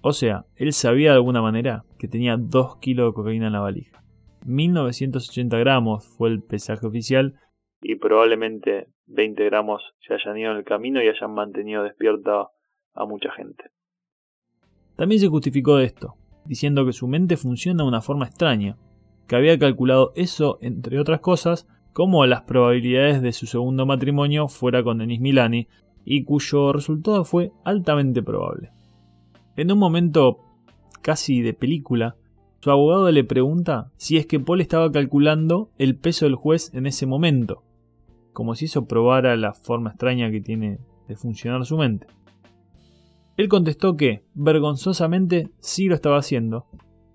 O 0.00 0.14
sea, 0.14 0.46
él 0.56 0.72
sabía 0.72 1.10
de 1.10 1.16
alguna 1.16 1.42
manera 1.42 1.84
que 1.98 2.08
tenía 2.08 2.38
2 2.38 2.78
kilos 2.78 3.10
de 3.10 3.12
cocaína 3.12 3.48
en 3.48 3.52
la 3.52 3.60
valija. 3.60 4.02
1980 4.46 5.58
gramos 5.58 6.06
fue 6.16 6.30
el 6.30 6.40
pesaje 6.42 6.86
oficial 6.86 7.38
y 7.82 7.96
probablemente 7.96 8.88
20 9.08 9.44
gramos 9.44 9.82
se 10.08 10.14
hayan 10.14 10.38
ido 10.38 10.52
en 10.52 10.56
el 10.56 10.64
camino 10.64 11.02
y 11.02 11.08
hayan 11.08 11.34
mantenido 11.34 11.82
despierta 11.82 12.48
a 12.94 13.04
mucha 13.04 13.30
gente. 13.32 13.64
También 14.96 15.20
se 15.20 15.28
justificó 15.28 15.78
esto, 15.80 16.14
diciendo 16.44 16.84
que 16.84 16.92
su 16.92 17.08
mente 17.08 17.36
funciona 17.36 17.82
de 17.82 17.88
una 17.88 18.00
forma 18.00 18.26
extraña, 18.26 18.76
que 19.26 19.36
había 19.36 19.58
calculado 19.58 20.12
eso, 20.14 20.58
entre 20.60 20.98
otras 20.98 21.20
cosas, 21.20 21.66
como 21.92 22.24
las 22.26 22.42
probabilidades 22.42 23.22
de 23.22 23.32
su 23.32 23.46
segundo 23.46 23.86
matrimonio 23.86 24.48
fuera 24.48 24.82
con 24.82 24.98
Denis 24.98 25.20
Milani, 25.20 25.68
y 26.04 26.24
cuyo 26.24 26.72
resultado 26.72 27.24
fue 27.24 27.52
altamente 27.64 28.22
probable. 28.22 28.70
En 29.56 29.70
un 29.70 29.78
momento 29.78 30.38
casi 31.02 31.42
de 31.42 31.54
película, 31.54 32.16
su 32.60 32.70
abogado 32.70 33.10
le 33.10 33.24
pregunta 33.24 33.90
si 33.96 34.16
es 34.16 34.26
que 34.26 34.40
Paul 34.40 34.60
estaba 34.60 34.90
calculando 34.90 35.70
el 35.78 35.96
peso 35.96 36.26
del 36.26 36.36
juez 36.36 36.72
en 36.74 36.86
ese 36.86 37.06
momento, 37.06 37.62
como 38.32 38.54
si 38.54 38.66
eso 38.66 38.86
probara 38.86 39.36
la 39.36 39.52
forma 39.52 39.90
extraña 39.90 40.30
que 40.30 40.40
tiene 40.40 40.78
de 41.08 41.16
funcionar 41.16 41.64
su 41.66 41.76
mente. 41.76 42.06
Él 43.42 43.48
contestó 43.48 43.96
que, 43.96 44.22
vergonzosamente, 44.34 45.50
sí 45.58 45.88
lo 45.88 45.96
estaba 45.96 46.16
haciendo, 46.16 46.66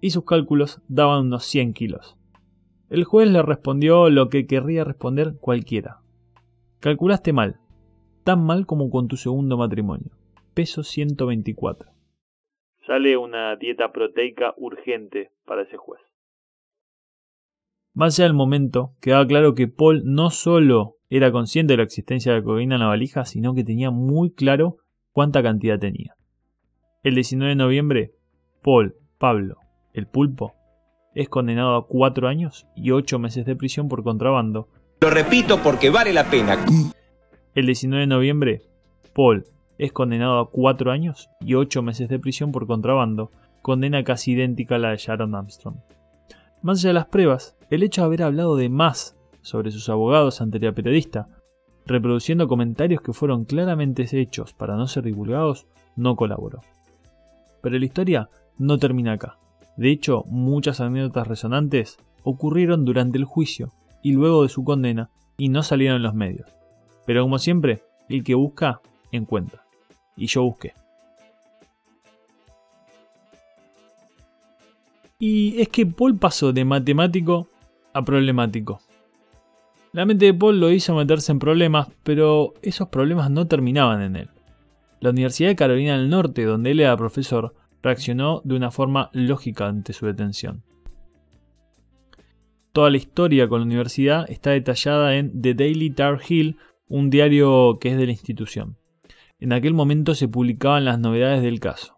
y 0.02 0.10
sus 0.10 0.26
cálculos 0.26 0.82
daban 0.90 1.28
unos 1.28 1.46
100 1.46 1.72
kilos. 1.72 2.18
El 2.90 3.06
juez 3.06 3.30
le 3.30 3.42
respondió 3.42 4.10
lo 4.10 4.28
que 4.28 4.46
querría 4.46 4.84
responder 4.84 5.36
cualquiera. 5.40 6.02
Calculaste 6.82 7.32
mal, 7.32 7.62
tan 8.26 8.44
mal 8.44 8.66
como 8.66 8.90
con 8.90 9.08
tu 9.08 9.16
segundo 9.16 9.56
matrimonio. 9.56 10.12
Peso 10.54 10.84
124. 10.84 11.92
Sale 12.86 13.16
una 13.16 13.56
dieta 13.56 13.94
proteica 13.94 14.54
urgente 14.58 15.32
para 15.46 15.62
ese 15.62 15.78
juez. 15.78 16.02
Más 17.94 18.20
allá 18.20 18.28
del 18.28 18.36
momento, 18.36 18.92
quedaba 19.00 19.26
claro 19.26 19.54
que 19.54 19.70
Paul 19.70 20.02
no 20.04 20.30
solo 20.30 20.98
era 21.10 21.32
consciente 21.32 21.72
de 21.72 21.78
la 21.78 21.84
existencia 21.84 22.34
de 22.34 22.44
cocaína 22.44 22.76
en 22.76 22.82
la 22.82 22.88
valija, 22.88 23.24
sino 23.24 23.54
que 23.54 23.64
tenía 23.64 23.92
muy 23.92 24.34
claro 24.34 24.80
cuánta 25.14 25.42
cantidad 25.42 25.80
tenía. 25.80 26.17
El 27.04 27.14
19 27.14 27.50
de 27.50 27.56
noviembre, 27.56 28.14
Paul, 28.64 28.96
Pablo, 29.20 29.58
el 29.94 30.08
pulpo, 30.08 30.56
es 31.14 31.30
condenado 31.30 31.76
a 31.76 31.88
cuatro 31.88 32.28
años 32.28 32.68
y 32.76 32.92
ocho 32.92 33.20
meses 33.20 33.46
de 33.46 33.56
prisión 33.56 33.88
por 33.88 34.04
contrabando. 34.04 34.68
Lo 35.02 35.12
repito 35.12 35.60
porque 35.64 35.92
vale 35.92 36.12
la 36.12 36.30
pena. 36.30 36.58
El 37.54 37.66
19 37.68 38.02
de 38.02 38.08
noviembre, 38.08 38.62
Paul 39.14 39.46
es 39.78 39.92
condenado 39.92 40.40
a 40.40 40.50
cuatro 40.50 40.92
años 40.92 41.30
y 41.40 41.54
ocho 41.54 41.84
meses 41.84 42.10
de 42.10 42.20
prisión 42.20 42.52
por 42.52 42.66
contrabando, 42.66 43.32
condena 43.62 44.04
casi 44.04 44.32
idéntica 44.32 44.76
a 44.76 44.80
la 44.80 44.90
de 44.90 44.98
Sharon 44.98 45.36
Armstrong. 45.36 45.78
Más 46.64 46.80
allá 46.80 46.90
de 46.90 46.94
las 46.96 47.06
pruebas, 47.06 47.56
el 47.70 47.84
hecho 47.84 48.02
de 48.02 48.06
haber 48.08 48.24
hablado 48.24 48.56
de 48.56 48.70
más 48.70 49.16
sobre 49.42 49.70
sus 49.70 49.88
abogados 49.90 50.42
ante 50.42 50.60
la 50.60 50.72
periodista, 50.72 51.30
reproduciendo 51.86 52.48
comentarios 52.48 53.02
que 53.02 53.14
fueron 53.14 53.46
claramente 53.46 54.08
hechos 54.12 54.54
para 54.54 54.76
no 54.76 54.88
ser 54.88 55.04
divulgados, 55.04 55.68
no 55.96 56.16
colaboró. 56.16 56.62
Pero 57.68 57.80
la 57.80 57.86
historia 57.86 58.30
no 58.58 58.78
termina 58.78 59.12
acá. 59.12 59.40
De 59.76 59.92
hecho, 59.92 60.24
muchas 60.30 60.80
anécdotas 60.80 61.28
resonantes 61.28 61.98
ocurrieron 62.24 62.86
durante 62.86 63.18
el 63.18 63.26
juicio 63.26 63.74
y 64.02 64.14
luego 64.14 64.44
de 64.44 64.48
su 64.48 64.64
condena 64.64 65.10
y 65.38 65.50
no 65.50 65.64
salieron 65.64 65.98
en 65.98 66.04
los 66.04 66.14
medios. 66.14 66.48
Pero 67.06 67.24
como 67.24 67.40
siempre, 67.40 67.84
el 68.08 68.24
que 68.24 68.36
busca, 68.36 68.80
encuentra. 69.12 69.66
Y 70.16 70.28
yo 70.28 70.44
busqué. 70.44 70.76
Y 75.20 75.60
es 75.60 75.68
que 75.68 75.86
Paul 75.86 76.18
pasó 76.18 76.54
de 76.54 76.64
matemático 76.64 77.50
a 77.92 78.02
problemático. 78.02 78.80
La 79.92 80.06
mente 80.06 80.24
de 80.24 80.34
Paul 80.34 80.62
lo 80.62 80.72
hizo 80.72 80.96
meterse 80.96 81.34
en 81.34 81.40
problemas, 81.40 81.90
pero 82.04 82.54
esos 82.62 82.88
problemas 82.88 83.30
no 83.30 83.46
terminaban 83.46 84.02
en 84.04 84.16
él. 84.16 84.30
La 85.00 85.12
Universidad 85.12 85.50
de 85.50 85.56
Carolina 85.56 85.98
del 85.98 86.10
Norte, 86.10 86.44
donde 86.44 86.72
él 86.72 86.80
era 86.80 86.98
profesor, 86.98 87.54
reaccionó 87.84 88.42
de 88.44 88.56
una 88.56 88.72
forma 88.72 89.10
lógica 89.14 89.68
ante 89.68 89.94
su 89.94 90.06
detención. 90.06 90.64
Toda 92.74 92.90
la 92.90 92.98
historia 92.98 93.48
con 93.48 93.60
la 93.60 93.66
universidad 93.66 94.30
está 94.30 94.52
detallada 94.52 95.16
en 95.16 95.42
The 95.42 95.54
Daily 95.54 95.90
Tar 95.92 96.20
Heel, 96.28 96.58
un 96.88 97.10
diario 97.10 97.78
que 97.80 97.90
es 97.90 97.98
de 97.98 98.06
la 98.06 98.12
institución. 98.12 98.78
En 99.40 99.54
aquel 99.54 99.74
momento 99.74 100.16
se 100.16 100.28
publicaban 100.28 100.86
las 100.86 101.00
novedades 101.00 101.44
del 101.44 101.60
caso. 101.60 101.98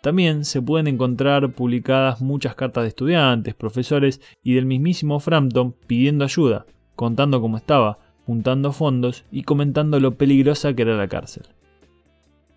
También 0.00 0.44
se 0.44 0.60
pueden 0.60 0.88
encontrar 0.88 1.52
publicadas 1.52 2.20
muchas 2.22 2.54
cartas 2.54 2.84
de 2.84 2.88
estudiantes, 2.88 3.54
profesores 3.54 4.20
y 4.42 4.54
del 4.54 4.66
mismísimo 4.66 5.20
Frampton 5.20 5.76
pidiendo 5.86 6.24
ayuda, 6.24 6.66
contando 6.96 7.40
cómo 7.40 7.56
estaba, 7.56 7.98
juntando 8.26 8.72
fondos 8.72 9.24
y 9.30 9.42
comentando 9.42 10.00
lo 10.00 10.16
peligrosa 10.16 10.74
que 10.74 10.82
era 10.82 10.96
la 10.96 11.08
cárcel. 11.08 11.44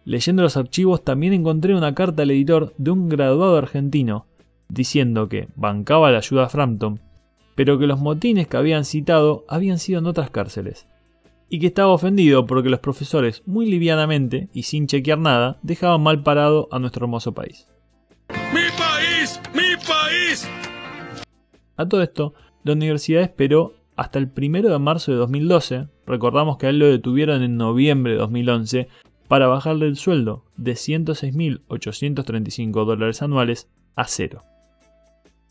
Leyendo 0.05 0.43
los 0.43 0.55
archivos 0.55 1.03
también 1.03 1.33
encontré 1.33 1.73
una 1.73 1.95
carta 1.95 2.21
al 2.21 2.29
editor 2.29 2.75
de 2.77 2.91
un 2.91 3.09
graduado 3.09 3.57
argentino 3.57 4.27
diciendo 4.69 5.27
que 5.29 5.47
bancaba 5.55 6.11
la 6.11 6.19
ayuda 6.19 6.45
a 6.45 6.49
Frampton, 6.49 6.99
pero 7.55 7.79
que 7.79 7.87
los 7.87 7.99
motines 7.99 8.47
que 8.47 8.57
habían 8.57 8.85
citado 8.85 9.45
habían 9.47 9.79
sido 9.79 9.99
en 9.99 10.05
otras 10.05 10.29
cárceles, 10.29 10.87
y 11.49 11.59
que 11.59 11.67
estaba 11.67 11.91
ofendido 11.91 12.45
porque 12.45 12.69
los 12.69 12.81
profesores 12.81 13.41
muy 13.47 13.65
livianamente 13.65 14.49
y 14.53 14.63
sin 14.63 14.85
chequear 14.85 15.17
nada 15.17 15.57
dejaban 15.63 16.01
mal 16.01 16.21
parado 16.21 16.67
a 16.71 16.77
nuestro 16.77 17.05
hermoso 17.05 17.33
país. 17.33 17.67
¡Mi 18.53 18.67
país! 18.77 19.41
¡Mi 19.53 19.75
país! 19.87 20.47
A 21.77 21.87
todo 21.87 22.03
esto, 22.03 22.35
la 22.63 22.73
universidad 22.73 23.23
esperó 23.23 23.73
hasta 23.95 24.19
el 24.19 24.31
1 24.35 24.69
de 24.69 24.79
marzo 24.79 25.11
de 25.11 25.17
2012, 25.17 25.87
recordamos 26.05 26.57
que 26.57 26.67
a 26.67 26.69
él 26.69 26.77
lo 26.77 26.85
detuvieron 26.85 27.41
en 27.41 27.57
noviembre 27.57 28.13
de 28.13 28.19
2011, 28.19 28.87
para 29.27 29.47
bajarle 29.47 29.87
el 29.87 29.95
sueldo 29.95 30.45
de 30.57 30.73
106.835 30.73 32.85
dólares 32.85 33.21
anuales 33.21 33.69
a 33.95 34.07
cero. 34.07 34.43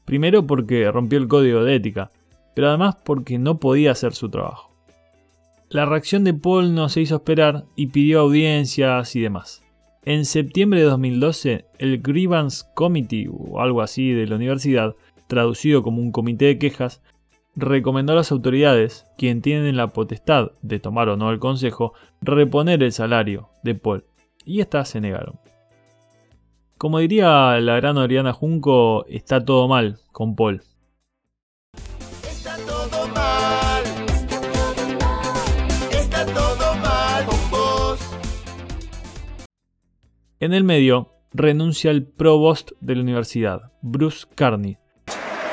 Primero 0.05 0.47
porque 0.47 0.91
rompió 0.91 1.19
el 1.19 1.29
código 1.29 1.65
de 1.65 1.77
ética, 1.77 2.11
pero 2.55 2.69
además 2.69 2.97
porque 3.05 3.39
no 3.39 3.59
podía 3.59 3.93
hacer 3.93 4.15
su 4.15 4.29
trabajo. 4.29 4.71
La 5.71 5.87
reacción 5.87 6.25
de 6.25 6.35
Paul 6.35 6.75
no 6.75 6.89
se 6.89 7.01
hizo 7.01 7.17
esperar 7.17 7.65
y 7.75 7.89
pidió 7.89 8.21
audiencias 8.21 9.17
y 9.17 9.21
demás. 9.21 9.63
En 10.05 10.27
septiembre 10.27 10.81
de 10.81 10.87
2012, 10.87 11.65
el 11.79 12.03
Grievance 12.03 12.65
Committee 12.75 13.29
o 13.33 13.61
algo 13.61 13.81
así 13.81 14.13
de 14.13 14.27
la 14.27 14.37
universidad, 14.37 14.95
traducido 15.27 15.83
como 15.83 16.03
un 16.03 16.13
comité 16.13 16.45
de 16.45 16.59
quejas, 16.59 17.03
recomendó 17.57 18.13
a 18.13 18.17
las 18.17 18.33
autoridades, 18.33 19.07
quien 19.17 19.43
tienen 19.43 19.77
la 19.77 19.89
potestad 19.89 20.53
de 20.63 20.81
tomar 20.81 21.09
o 21.09 21.17
no 21.17 21.31
el 21.31 21.39
consejo, 21.39 21.93
reponer 22.21 22.83
el 22.83 22.93
salario 22.93 23.51
de 23.63 23.75
Paul, 23.75 24.05
y 24.45 24.61
éstas 24.61 24.89
se 24.89 25.01
negaron. 25.01 25.39
Como 26.79 26.99
diría 26.99 27.59
la 27.61 27.77
gran 27.77 27.97
Oriana 27.97 28.33
Junco, 28.33 29.07
está 29.07 29.45
todo 29.45 29.69
mal 29.69 29.99
con 30.13 30.35
Paul. 30.35 30.63
Está 32.23 32.57
todo 32.67 33.09
mal. 33.09 33.83
Está 35.93 36.27
todo 36.27 36.75
mal 36.83 37.25
con 37.27 37.51
vos. 37.51 38.01
En 40.41 40.53
el 40.53 40.65
medio, 40.65 41.13
renuncia 41.33 41.91
el 41.91 42.05
provost 42.05 42.73
de 42.81 42.97
la 42.97 43.03
universidad, 43.03 43.73
Bruce 43.81 44.27
Carney, 44.35 44.77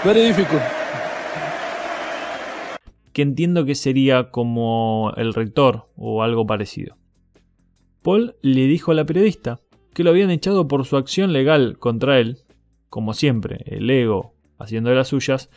Very 0.03 0.24
difficult. 0.24 0.81
Que 3.13 3.22
entiendo 3.22 3.65
que 3.65 3.75
sería 3.75 4.32
como 4.32 5.13
el 5.18 5.34
rector 5.34 5.89
o 5.96 6.24
algo 6.24 6.46
parecido. 6.46 6.98
Paul 8.01 8.36
le 8.41 8.68
dijo 8.68 8.91
a 8.91 8.96
la 8.96 9.06
periodista 9.06 9.60
que 9.94 10.03
lo 10.03 10.10
habían 10.10 10.32
echado 10.32 10.68
por 10.68 10.86
su 10.86 10.98
acción 10.98 11.34
legal 11.34 11.77
contra 11.77 12.20
él, 12.20 12.39
como 12.89 13.13
siempre, 13.13 13.63
el 13.65 13.89
ego 13.89 14.34
haciendo 14.58 14.89
de 14.89 14.96
las 14.96 15.10
suyas, 15.10 15.50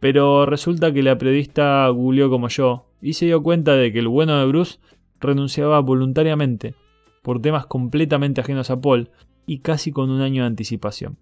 pero 0.00 0.46
resulta 0.46 0.92
que 0.92 1.02
la 1.02 1.18
periodista 1.18 1.88
googleó 1.88 2.30
como 2.30 2.48
yo 2.48 2.86
y 3.00 3.14
se 3.14 3.26
dio 3.26 3.42
cuenta 3.42 3.76
de 3.76 3.92
que 3.92 3.98
el 3.98 4.08
bueno 4.08 4.38
de 4.38 4.46
Bruce 4.46 4.78
renunciaba 5.20 5.80
voluntariamente 5.80 6.74
por 7.22 7.40
temas 7.40 7.66
completamente 7.66 8.40
ajenos 8.40 8.70
a 8.70 8.80
Paul 8.80 9.10
y 9.46 9.58
casi 9.58 9.92
con 9.92 10.10
un 10.10 10.20
año 10.20 10.42
de 10.42 10.48
anticipación. 10.48 11.18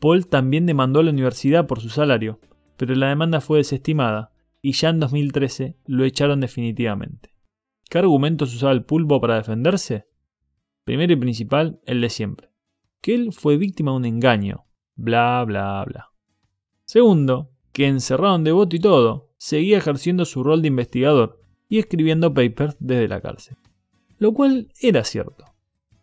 Paul 0.00 0.26
también 0.26 0.66
demandó 0.66 1.00
a 1.00 1.02
la 1.02 1.10
universidad 1.10 1.66
por 1.66 1.80
su 1.80 1.88
salario, 1.88 2.38
pero 2.78 2.94
la 2.94 3.08
demanda 3.08 3.42
fue 3.42 3.58
desestimada 3.58 4.32
y 4.62 4.72
ya 4.72 4.88
en 4.88 5.00
2013 5.00 5.76
lo 5.86 6.04
echaron 6.04 6.40
definitivamente. 6.40 7.34
¿Qué 7.90 7.98
argumentos 7.98 8.54
usaba 8.54 8.72
el 8.72 8.84
pulpo 8.84 9.20
para 9.20 9.36
defenderse? 9.36 10.06
Primero 10.84 11.12
y 11.12 11.16
principal, 11.16 11.80
el 11.84 12.00
de 12.00 12.08
siempre. 12.08 12.50
Que 13.00 13.14
él 13.14 13.32
fue 13.32 13.56
víctima 13.56 13.90
de 13.90 13.96
un 13.96 14.04
engaño. 14.04 14.64
Bla, 14.94 15.44
bla, 15.44 15.84
bla. 15.86 16.12
Segundo, 16.84 17.50
que 17.72 17.86
encerrado 17.86 18.36
en 18.36 18.44
devoto 18.44 18.76
y 18.76 18.80
todo, 18.80 19.32
seguía 19.36 19.78
ejerciendo 19.78 20.24
su 20.24 20.44
rol 20.44 20.62
de 20.62 20.68
investigador 20.68 21.42
y 21.68 21.78
escribiendo 21.78 22.32
papers 22.32 22.76
desde 22.78 23.08
la 23.08 23.20
cárcel. 23.20 23.56
Lo 24.18 24.32
cual 24.32 24.72
era 24.80 25.02
cierto. 25.02 25.44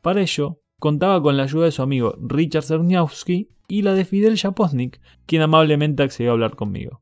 Para 0.02 0.22
ello, 0.22 0.62
contaba 0.80 1.22
con 1.22 1.38
la 1.38 1.44
ayuda 1.44 1.66
de 1.66 1.72
su 1.72 1.82
amigo 1.82 2.16
Richard 2.22 2.64
Cerniowski 2.64 3.50
y 3.68 3.82
la 3.82 3.94
de 3.94 4.06
Fidel 4.06 4.38
Japosnik, 4.38 5.02
quien 5.26 5.42
amablemente 5.42 6.04
accedió 6.04 6.32
a 6.32 6.34
hablar 6.34 6.56
conmigo. 6.56 7.02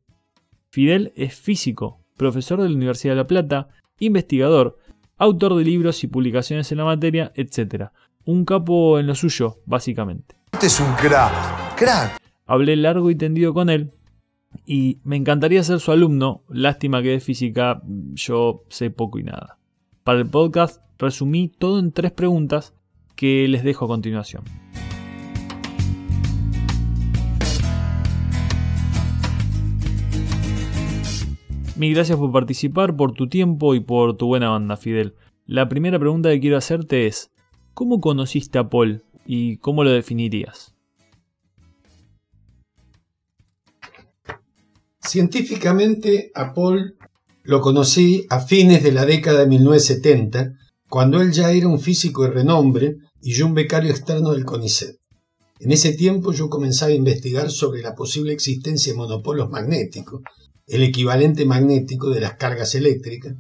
Fidel 0.70 1.14
es 1.16 1.36
físico, 1.36 2.00
profesor 2.18 2.62
de 2.62 2.70
la 2.70 2.76
Universidad 2.76 3.14
de 3.14 3.18
La 3.18 3.28
Plata, 3.28 3.70
investigador, 4.00 4.78
autor 5.18 5.56
de 5.56 5.64
libros 5.64 6.04
y 6.04 6.08
publicaciones 6.08 6.72
en 6.72 6.80
la 6.80 6.86
materia, 6.86 7.32
etc. 7.36 7.90
Un 8.26 8.46
capo 8.46 9.00
en 9.00 9.08
lo 9.08 9.16
suyo, 9.16 9.60
básicamente. 9.66 10.36
Este 10.52 10.68
es 10.68 10.80
un 10.80 10.94
crack. 10.96 11.76
Crack. 11.76 12.18
Hablé 12.46 12.76
largo 12.76 13.10
y 13.10 13.16
tendido 13.16 13.54
con 13.54 13.70
él 13.70 13.92
y 14.66 15.00
me 15.04 15.16
encantaría 15.16 15.64
ser 15.64 15.80
su 15.80 15.92
alumno, 15.92 16.44
lástima 16.50 17.02
que 17.02 17.10
de 17.10 17.20
física 17.20 17.82
yo 18.14 18.64
sé 18.70 18.90
poco 18.90 19.20
y 19.20 19.24
nada. 19.24 19.58
Para 20.04 20.20
el 20.20 20.30
podcast 20.30 20.82
resumí 20.98 21.50
todo 21.50 21.80
en 21.80 21.92
tres 21.92 22.12
preguntas 22.12 22.74
que 23.16 23.48
les 23.48 23.64
dejo 23.64 23.86
a 23.86 23.88
continuación. 23.88 24.44
Mil 31.76 31.96
gracias 31.96 32.18
por 32.18 32.32
participar, 32.32 32.96
por 32.96 33.14
tu 33.14 33.28
tiempo 33.28 33.74
y 33.74 33.80
por 33.80 34.16
tu 34.16 34.28
buena 34.28 34.50
banda, 34.50 34.78
Fidel. 34.78 35.16
La 35.46 35.68
primera 35.68 36.00
pregunta 36.00 36.30
que 36.30 36.40
quiero 36.40 36.58
hacerte 36.58 37.08
es, 37.08 37.32
¿cómo 37.74 38.00
conociste 38.00 38.60
a 38.60 38.70
Paul 38.70 39.04
y 39.26 39.58
cómo 39.58 39.84
lo 39.84 39.92
definirías? 39.92 40.74
Científicamente, 45.00 46.32
a 46.34 46.54
Paul 46.54 46.96
lo 47.44 47.60
conocí 47.60 48.26
a 48.30 48.40
fines 48.40 48.84
de 48.84 48.94
la 48.94 49.06
década 49.06 49.42
de 49.42 49.48
1970, 49.48 50.54
cuando 50.94 51.20
él 51.22 51.32
ya 51.32 51.52
era 51.52 51.68
un 51.68 51.80
físico 51.80 52.22
de 52.22 52.30
renombre 52.30 52.98
y 53.20 53.34
yo 53.34 53.48
un 53.48 53.56
becario 53.56 53.90
externo 53.90 54.32
del 54.32 54.46
CONICET. 54.46 55.00
En 55.60 55.72
ese 55.72 55.94
tiempo 55.94 56.34
yo 56.34 56.52
comenzaba 56.52 56.92
a 56.92 56.94
investigar 56.94 57.50
sobre 57.50 57.82
la 57.82 57.96
posible 57.96 58.32
existencia 58.32 58.94
de 58.94 59.00
monopolos 59.00 59.50
magnéticos, 59.50 60.22
el 60.68 60.84
equivalente 60.84 61.46
magnético 61.46 62.12
de 62.12 62.22
las 62.22 62.36
cargas 62.36 62.76
eléctricas, 62.76 63.34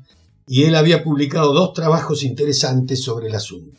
y 0.47 0.63
él 0.63 0.73
había 0.73 1.03
publicado 1.03 1.53
dos 1.53 1.73
trabajos 1.73 2.23
interesantes 2.23 3.03
sobre 3.03 3.27
el 3.27 3.35
asunto. 3.35 3.77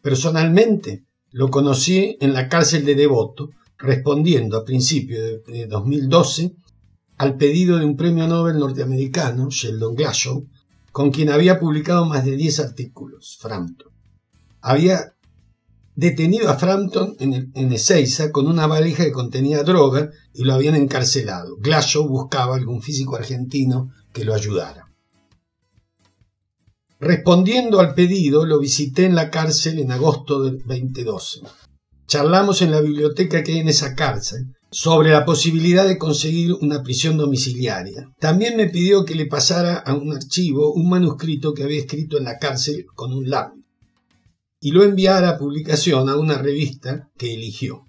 Personalmente, 0.00 1.02
lo 1.32 1.50
conocí 1.50 2.16
en 2.20 2.32
la 2.32 2.48
cárcel 2.48 2.84
de 2.84 2.94
Devoto, 2.94 3.50
respondiendo 3.76 4.56
a 4.56 4.64
principios 4.64 5.44
de 5.48 5.66
2012 5.66 6.52
al 7.16 7.36
pedido 7.36 7.76
de 7.76 7.86
un 7.86 7.96
premio 7.96 8.28
Nobel 8.28 8.56
norteamericano, 8.56 9.48
Sheldon 9.50 9.96
Glashow, 9.96 10.46
con 10.92 11.10
quien 11.10 11.30
había 11.30 11.58
publicado 11.58 12.04
más 12.04 12.24
de 12.24 12.36
10 12.36 12.60
artículos, 12.60 13.38
Frampton. 13.40 13.92
Había 14.60 15.14
detenido 15.94 16.48
a 16.48 16.58
Frampton 16.58 17.16
en, 17.18 17.50
en 17.54 17.72
Ezeiza 17.72 18.30
con 18.30 18.46
una 18.46 18.66
valija 18.66 19.04
que 19.04 19.12
contenía 19.12 19.62
droga 19.62 20.10
y 20.32 20.44
lo 20.44 20.54
habían 20.54 20.76
encarcelado. 20.76 21.56
Glashow 21.58 22.08
buscaba 22.08 22.56
algún 22.56 22.82
físico 22.82 23.16
argentino 23.16 23.90
que 24.12 24.24
lo 24.24 24.34
ayudara. 24.34 24.88
Respondiendo 27.00 27.78
al 27.78 27.94
pedido, 27.94 28.44
lo 28.44 28.58
visité 28.58 29.04
en 29.04 29.14
la 29.14 29.30
cárcel 29.30 29.78
en 29.78 29.92
agosto 29.92 30.42
del 30.42 30.58
2012. 30.64 31.42
Charlamos 32.08 32.62
en 32.62 32.70
la 32.70 32.80
biblioteca 32.80 33.42
que 33.44 33.52
hay 33.52 33.58
en 33.58 33.68
esa 33.68 33.94
cárcel 33.94 34.54
sobre 34.70 35.10
la 35.10 35.26
posibilidad 35.26 35.86
de 35.86 35.98
conseguir 35.98 36.54
una 36.54 36.82
prisión 36.82 37.18
domiciliaria. 37.18 38.14
También 38.18 38.56
me 38.56 38.70
pidió 38.70 39.04
que 39.04 39.14
le 39.14 39.26
pasara 39.26 39.76
a 39.76 39.92
un 39.92 40.16
archivo 40.16 40.72
un 40.72 40.88
manuscrito 40.88 41.52
que 41.52 41.64
había 41.64 41.80
escrito 41.80 42.16
en 42.16 42.24
la 42.24 42.38
cárcel 42.38 42.86
con 42.94 43.12
un 43.12 43.28
lápiz 43.28 43.62
y 44.58 44.70
lo 44.70 44.84
enviara 44.84 45.28
a 45.28 45.38
publicación 45.38 46.08
a 46.08 46.16
una 46.16 46.38
revista 46.38 47.10
que 47.18 47.34
eligió. 47.34 47.84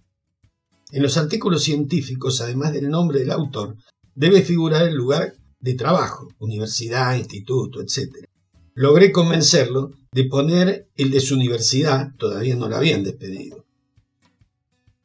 En 0.91 1.01
los 1.01 1.15
artículos 1.15 1.63
científicos, 1.63 2.41
además 2.41 2.73
del 2.73 2.89
nombre 2.89 3.19
del 3.19 3.31
autor, 3.31 3.77
debe 4.15 4.41
figurar 4.41 4.85
el 4.85 4.95
lugar 4.95 5.35
de 5.61 5.75
trabajo, 5.75 6.27
universidad, 6.39 7.15
instituto, 7.15 7.79
etc. 7.81 8.25
Logré 8.73 9.13
convencerlo 9.13 9.91
de 10.11 10.25
poner 10.25 10.89
el 10.97 11.09
de 11.09 11.21
su 11.21 11.35
universidad, 11.35 12.09
todavía 12.17 12.57
no 12.57 12.67
la 12.67 12.79
habían 12.79 13.05
despedido, 13.05 13.65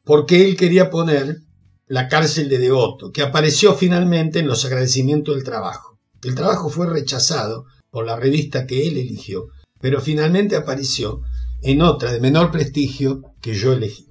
porque 0.05 0.45
él 0.45 0.55
quería 0.55 0.89
poner 0.89 1.41
la 1.87 2.07
cárcel 2.07 2.47
de 2.47 2.57
Devoto, 2.59 3.11
que 3.11 3.21
apareció 3.21 3.73
finalmente 3.73 4.39
en 4.39 4.47
los 4.47 4.63
agradecimientos 4.63 5.35
del 5.35 5.43
trabajo. 5.43 5.99
El 6.23 6.35
trabajo 6.35 6.69
fue 6.69 6.87
rechazado 6.87 7.65
por 7.91 8.05
la 8.05 8.15
revista 8.15 8.65
que 8.65 8.87
él 8.87 8.97
eligió, 8.97 9.47
pero 9.79 9.99
finalmente 10.01 10.55
apareció 10.55 11.21
en 11.61 11.81
otra 11.81 12.11
de 12.11 12.19
menor 12.19 12.51
prestigio 12.51 13.21
que 13.41 13.53
yo 13.53 13.73
elegí. 13.73 14.07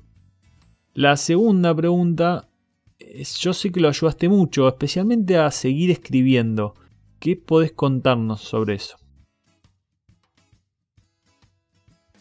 La 0.94 1.16
segunda 1.16 1.74
pregunta 1.74 2.48
es- 2.98 3.37
yo 3.38 3.52
sé 3.52 3.72
que 3.72 3.80
lo 3.80 3.88
ayudaste 3.88 4.28
mucho, 4.28 4.68
especialmente 4.68 5.37
a 5.37 5.50
seguir 5.50 5.90
escribiendo. 5.90 6.74
¿Qué 7.18 7.37
podés 7.37 7.72
contarnos 7.72 8.40
sobre 8.42 8.74
eso? 8.74 8.96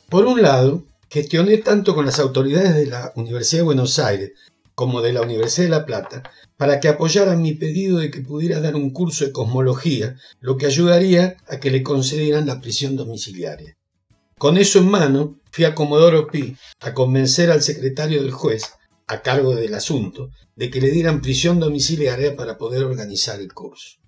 Por 0.09 0.25
un 0.25 0.41
lado, 0.41 0.83
gestioné 1.13 1.59
tanto 1.59 1.93
con 1.93 2.07
las 2.07 2.17
autoridades 2.17 2.73
de 2.73 2.87
la 2.87 3.13
Universidad 3.15 3.59
de 3.59 3.65
Buenos 3.65 3.99
Aires 3.99 4.31
como 4.73 4.99
de 5.03 5.13
la 5.13 5.21
Universidad 5.21 5.67
de 5.67 5.69
La 5.69 5.85
Plata 5.85 6.23
para 6.57 6.79
que 6.79 6.87
apoyaran 6.87 7.39
mi 7.39 7.53
pedido 7.53 7.99
de 7.99 8.09
que 8.09 8.21
pudiera 8.21 8.59
dar 8.59 8.75
un 8.75 8.89
curso 8.89 9.23
de 9.23 9.31
cosmología, 9.31 10.15
lo 10.39 10.57
que 10.57 10.65
ayudaría 10.65 11.37
a 11.47 11.59
que 11.59 11.69
le 11.69 11.83
concedieran 11.83 12.47
la 12.47 12.61
prisión 12.61 12.95
domiciliaria. 12.95 13.77
Con 14.39 14.57
eso 14.57 14.79
en 14.79 14.87
mano, 14.89 15.39
fui 15.51 15.65
a 15.65 15.75
Comodoro 15.75 16.25
Pi 16.25 16.57
a 16.79 16.95
convencer 16.95 17.51
al 17.51 17.61
secretario 17.61 18.23
del 18.23 18.31
juez, 18.31 18.63
a 19.05 19.21
cargo 19.21 19.53
del 19.53 19.75
asunto, 19.75 20.31
de 20.55 20.71
que 20.71 20.81
le 20.81 20.89
dieran 20.89 21.21
prisión 21.21 21.59
domiciliaria 21.59 22.35
para 22.35 22.57
poder 22.57 22.85
organizar 22.85 23.39
el 23.39 23.53
curso. 23.53 23.99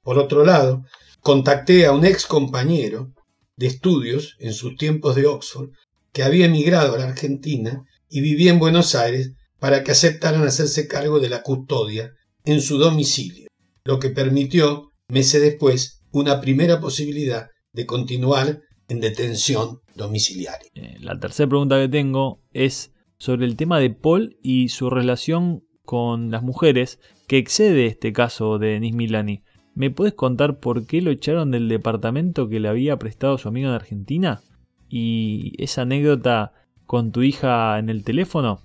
Por 0.00 0.16
otro 0.16 0.44
lado, 0.44 0.84
contacté 1.22 1.86
a 1.86 1.92
un 1.92 2.06
ex 2.06 2.24
compañero 2.24 3.10
de 3.56 3.66
estudios 3.66 4.36
en 4.38 4.52
sus 4.52 4.76
tiempos 4.76 5.16
de 5.16 5.26
Oxford, 5.26 5.70
que 6.16 6.22
había 6.22 6.46
emigrado 6.46 6.94
a 6.94 6.98
la 6.98 7.08
Argentina 7.08 7.84
y 8.08 8.22
vivía 8.22 8.50
en 8.50 8.58
Buenos 8.58 8.94
Aires 8.94 9.34
para 9.58 9.84
que 9.84 9.92
aceptaran 9.92 10.44
hacerse 10.44 10.88
cargo 10.88 11.20
de 11.20 11.28
la 11.28 11.42
custodia 11.42 12.12
en 12.46 12.62
su 12.62 12.78
domicilio, 12.78 13.48
lo 13.84 13.98
que 13.98 14.08
permitió, 14.08 14.92
meses 15.08 15.42
después, 15.42 16.00
una 16.12 16.40
primera 16.40 16.80
posibilidad 16.80 17.48
de 17.74 17.84
continuar 17.84 18.62
en 18.88 19.00
detención 19.00 19.80
domiciliaria. 19.94 20.70
Eh, 20.74 20.96
la 21.00 21.20
tercera 21.20 21.50
pregunta 21.50 21.78
que 21.78 21.90
tengo 21.90 22.40
es 22.54 22.94
sobre 23.18 23.44
el 23.44 23.56
tema 23.56 23.78
de 23.78 23.90
Paul 23.90 24.38
y 24.42 24.70
su 24.70 24.88
relación 24.88 25.64
con 25.84 26.30
las 26.30 26.42
mujeres, 26.42 26.98
que 27.28 27.36
excede 27.36 27.84
este 27.84 28.14
caso 28.14 28.58
de 28.58 28.68
Denis 28.68 28.94
Milani. 28.94 29.42
¿Me 29.74 29.90
puedes 29.90 30.14
contar 30.14 30.60
por 30.60 30.86
qué 30.86 31.02
lo 31.02 31.10
echaron 31.10 31.50
del 31.50 31.68
departamento 31.68 32.48
que 32.48 32.58
le 32.58 32.68
había 32.68 32.96
prestado 32.96 33.36
su 33.36 33.48
amigo 33.48 33.68
en 33.68 33.74
Argentina? 33.74 34.40
¿Y 34.88 35.52
esa 35.62 35.82
anécdota 35.82 36.52
con 36.86 37.12
tu 37.12 37.22
hija 37.22 37.78
en 37.78 37.88
el 37.88 38.04
teléfono? 38.04 38.60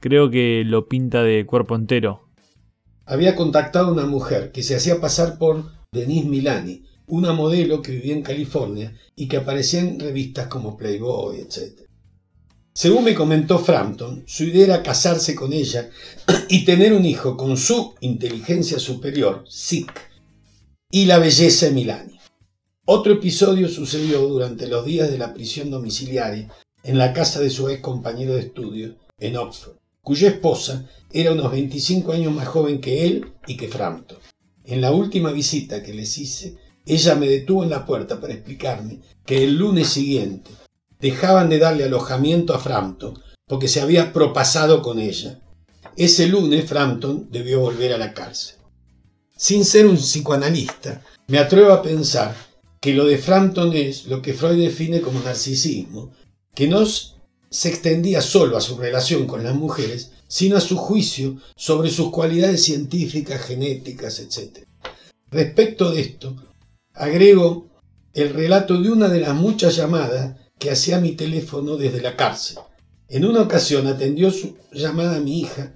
Creo 0.00 0.30
que 0.30 0.62
lo 0.64 0.88
pinta 0.88 1.22
de 1.22 1.46
cuerpo 1.46 1.76
entero. 1.76 2.28
Había 3.04 3.34
contactado 3.34 3.88
a 3.88 3.92
una 3.92 4.06
mujer 4.06 4.52
que 4.52 4.62
se 4.62 4.76
hacía 4.76 5.00
pasar 5.00 5.38
por 5.38 5.64
Denise 5.92 6.28
Milani, 6.28 6.84
una 7.06 7.32
modelo 7.32 7.82
que 7.82 7.92
vivía 7.92 8.14
en 8.14 8.22
California 8.22 8.94
y 9.16 9.28
que 9.28 9.36
aparecía 9.36 9.80
en 9.80 9.98
revistas 9.98 10.46
como 10.46 10.76
Playboy, 10.76 11.40
etc. 11.40 11.80
Según 12.72 13.04
me 13.04 13.14
comentó 13.14 13.58
Frampton, 13.58 14.22
su 14.26 14.44
idea 14.44 14.64
era 14.64 14.82
casarse 14.82 15.34
con 15.34 15.52
ella 15.52 15.90
y 16.48 16.64
tener 16.64 16.92
un 16.92 17.04
hijo 17.04 17.36
con 17.36 17.56
su 17.56 17.94
inteligencia 18.00 18.78
superior, 18.78 19.44
SIC, 19.48 19.90
y 20.90 21.06
la 21.06 21.18
belleza 21.18 21.66
de 21.66 21.72
Milani. 21.72 22.19
Otro 22.92 23.12
episodio 23.12 23.68
sucedió 23.68 24.18
durante 24.26 24.66
los 24.66 24.84
días 24.84 25.12
de 25.12 25.16
la 25.16 25.32
prisión 25.32 25.70
domiciliaria 25.70 26.48
en 26.82 26.98
la 26.98 27.12
casa 27.12 27.38
de 27.38 27.48
su 27.48 27.68
ex 27.68 27.80
compañero 27.80 28.34
de 28.34 28.40
estudio 28.40 28.96
en 29.20 29.36
Oxford, 29.36 29.76
cuya 30.02 30.26
esposa 30.26 30.90
era 31.12 31.30
unos 31.30 31.52
25 31.52 32.10
años 32.10 32.34
más 32.34 32.48
joven 32.48 32.80
que 32.80 33.06
él 33.06 33.26
y 33.46 33.56
que 33.56 33.68
Frampton. 33.68 34.18
En 34.64 34.80
la 34.80 34.90
última 34.90 35.30
visita 35.30 35.84
que 35.84 35.94
les 35.94 36.18
hice, 36.18 36.56
ella 36.84 37.14
me 37.14 37.28
detuvo 37.28 37.62
en 37.62 37.70
la 37.70 37.86
puerta 37.86 38.20
para 38.20 38.34
explicarme 38.34 38.98
que 39.24 39.44
el 39.44 39.54
lunes 39.54 39.86
siguiente 39.86 40.50
dejaban 40.98 41.48
de 41.48 41.60
darle 41.60 41.84
alojamiento 41.84 42.54
a 42.54 42.58
Frampton 42.58 43.22
porque 43.46 43.68
se 43.68 43.80
había 43.80 44.12
propasado 44.12 44.82
con 44.82 44.98
ella. 44.98 45.40
Ese 45.96 46.26
lunes 46.26 46.64
Frampton 46.64 47.28
debió 47.30 47.60
volver 47.60 47.92
a 47.92 47.98
la 47.98 48.12
cárcel. 48.12 48.56
Sin 49.36 49.64
ser 49.64 49.86
un 49.86 49.96
psicoanalista, 49.96 51.04
me 51.28 51.38
atrevo 51.38 51.72
a 51.72 51.82
pensar 51.82 52.49
que 52.80 52.94
lo 52.94 53.04
de 53.04 53.18
Frampton 53.18 53.74
es 53.74 54.06
lo 54.06 54.22
que 54.22 54.32
Freud 54.32 54.58
define 54.58 55.00
como 55.00 55.20
narcisismo, 55.20 56.12
que 56.54 56.66
no 56.66 56.84
se 56.86 57.68
extendía 57.68 58.22
solo 58.22 58.56
a 58.56 58.60
su 58.60 58.76
relación 58.78 59.26
con 59.26 59.44
las 59.44 59.54
mujeres, 59.54 60.12
sino 60.28 60.56
a 60.56 60.60
su 60.60 60.76
juicio 60.76 61.36
sobre 61.56 61.90
sus 61.90 62.10
cualidades 62.10 62.64
científicas, 62.64 63.42
genéticas, 63.42 64.20
etc. 64.20 64.64
Respecto 65.30 65.90
de 65.90 66.00
esto, 66.00 66.36
agrego 66.94 67.68
el 68.14 68.32
relato 68.32 68.80
de 68.80 68.90
una 68.90 69.08
de 69.08 69.20
las 69.20 69.34
muchas 69.34 69.76
llamadas 69.76 70.36
que 70.58 70.70
hacía 70.70 71.00
mi 71.00 71.12
teléfono 71.12 71.76
desde 71.76 72.00
la 72.00 72.16
cárcel. 72.16 72.58
En 73.08 73.24
una 73.24 73.42
ocasión 73.42 73.86
atendió 73.86 74.30
su 74.30 74.56
llamada 74.72 75.20
mi 75.20 75.40
hija, 75.40 75.74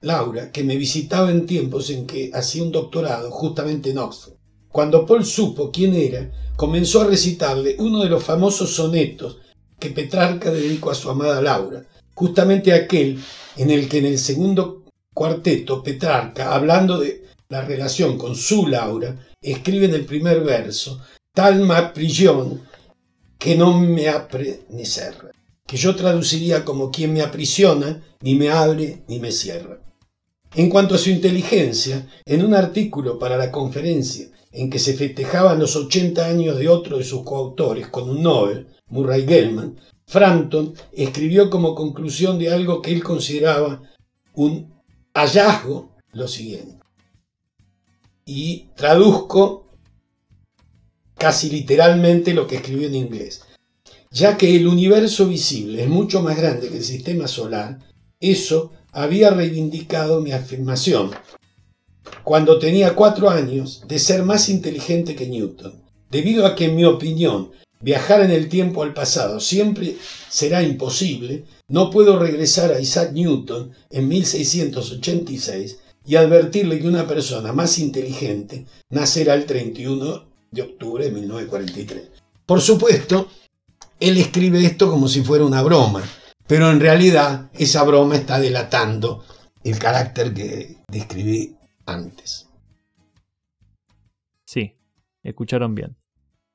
Laura, 0.00 0.52
que 0.52 0.62
me 0.62 0.76
visitaba 0.76 1.30
en 1.30 1.46
tiempos 1.46 1.90
en 1.90 2.06
que 2.06 2.30
hacía 2.32 2.62
un 2.62 2.70
doctorado 2.70 3.30
justamente 3.32 3.90
en 3.90 3.98
Oxford. 3.98 4.37
Cuando 4.70 5.06
Paul 5.06 5.24
supo 5.24 5.70
quién 5.70 5.94
era, 5.94 6.30
comenzó 6.56 7.00
a 7.00 7.06
recitarle 7.06 7.76
uno 7.78 8.02
de 8.02 8.10
los 8.10 8.22
famosos 8.22 8.74
sonetos 8.74 9.38
que 9.78 9.90
Petrarca 9.90 10.50
dedicó 10.50 10.90
a 10.90 10.94
su 10.94 11.08
amada 11.08 11.40
Laura, 11.40 11.84
justamente 12.14 12.72
aquel 12.72 13.18
en 13.56 13.70
el 13.70 13.88
que 13.88 13.98
en 13.98 14.06
el 14.06 14.18
segundo 14.18 14.84
cuarteto 15.14 15.82
Petrarca, 15.82 16.54
hablando 16.54 16.98
de 16.98 17.24
la 17.48 17.62
relación 17.62 18.18
con 18.18 18.34
su 18.34 18.66
Laura, 18.66 19.16
escribe 19.40 19.86
en 19.86 19.94
el 19.94 20.04
primer 20.04 20.40
verso, 20.42 21.00
tal 21.32 21.60
ma 21.60 21.92
prisión 21.92 22.62
que 23.38 23.56
no 23.56 23.78
me 23.78 24.08
apre 24.08 24.60
ni 24.68 24.84
cerra, 24.84 25.30
que 25.66 25.76
yo 25.76 25.94
traduciría 25.96 26.64
como 26.64 26.90
quien 26.90 27.14
me 27.14 27.22
aprisiona, 27.22 28.02
ni 28.20 28.34
me 28.34 28.50
abre 28.50 29.04
ni 29.06 29.18
me 29.18 29.32
cierra. 29.32 29.80
En 30.54 30.68
cuanto 30.68 30.96
a 30.96 30.98
su 30.98 31.10
inteligencia, 31.10 32.08
en 32.26 32.44
un 32.44 32.54
artículo 32.54 33.18
para 33.18 33.36
la 33.36 33.52
conferencia 33.52 34.28
en 34.52 34.70
que 34.70 34.78
se 34.78 34.94
festejaban 34.94 35.58
los 35.58 35.76
80 35.76 36.24
años 36.24 36.58
de 36.58 36.68
otro 36.68 36.98
de 36.98 37.04
sus 37.04 37.22
coautores 37.22 37.88
con 37.88 38.08
un 38.08 38.22
Nobel, 38.22 38.66
Murray 38.88 39.26
Gell-Mann, 39.26 39.78
Frampton 40.06 40.74
escribió 40.92 41.50
como 41.50 41.74
conclusión 41.74 42.38
de 42.38 42.50
algo 42.50 42.80
que 42.80 42.92
él 42.92 43.02
consideraba 43.04 43.82
un 44.34 44.72
hallazgo 45.14 45.96
lo 46.12 46.26
siguiente. 46.26 46.78
Y 48.24 48.70
traduzco 48.74 49.66
casi 51.14 51.50
literalmente 51.50 52.32
lo 52.32 52.46
que 52.46 52.56
escribió 52.56 52.88
en 52.88 52.94
inglés. 52.94 53.42
Ya 54.10 54.38
que 54.38 54.56
el 54.56 54.66
universo 54.66 55.26
visible 55.26 55.82
es 55.82 55.88
mucho 55.88 56.22
más 56.22 56.36
grande 56.38 56.70
que 56.70 56.78
el 56.78 56.84
sistema 56.84 57.28
solar, 57.28 57.78
eso 58.20 58.72
había 58.92 59.30
reivindicado 59.30 60.22
mi 60.22 60.32
afirmación 60.32 61.10
cuando 62.24 62.58
tenía 62.58 62.94
cuatro 62.94 63.30
años 63.30 63.82
de 63.86 63.98
ser 63.98 64.22
más 64.22 64.48
inteligente 64.48 65.14
que 65.14 65.26
Newton, 65.26 65.82
debido 66.10 66.46
a 66.46 66.54
que 66.54 66.66
en 66.66 66.76
mi 66.76 66.84
opinión 66.84 67.50
viajar 67.80 68.22
en 68.22 68.30
el 68.30 68.48
tiempo 68.48 68.82
al 68.82 68.94
pasado 68.94 69.40
siempre 69.40 69.96
será 70.28 70.62
imposible, 70.62 71.44
no 71.68 71.90
puedo 71.90 72.18
regresar 72.18 72.72
a 72.72 72.80
Isaac 72.80 73.12
Newton 73.12 73.72
en 73.90 74.08
1686 74.08 75.78
y 76.06 76.16
advertirle 76.16 76.80
que 76.80 76.88
una 76.88 77.06
persona 77.06 77.52
más 77.52 77.78
inteligente 77.78 78.66
nacerá 78.90 79.34
el 79.34 79.44
31 79.44 80.24
de 80.50 80.62
octubre 80.62 81.04
de 81.04 81.10
1943. 81.12 82.02
Por 82.46 82.60
supuesto, 82.60 83.28
él 84.00 84.16
escribe 84.16 84.64
esto 84.64 84.90
como 84.90 85.08
si 85.08 85.22
fuera 85.22 85.44
una 85.44 85.62
broma, 85.62 86.02
pero 86.46 86.70
en 86.70 86.80
realidad 86.80 87.50
esa 87.52 87.82
broma 87.82 88.16
está 88.16 88.40
delatando 88.40 89.24
el 89.62 89.78
carácter 89.78 90.32
que 90.32 90.76
describí 90.90 91.57
antes. 91.88 92.50
Sí, 94.44 94.76
escucharon 95.22 95.74
bien. 95.74 95.96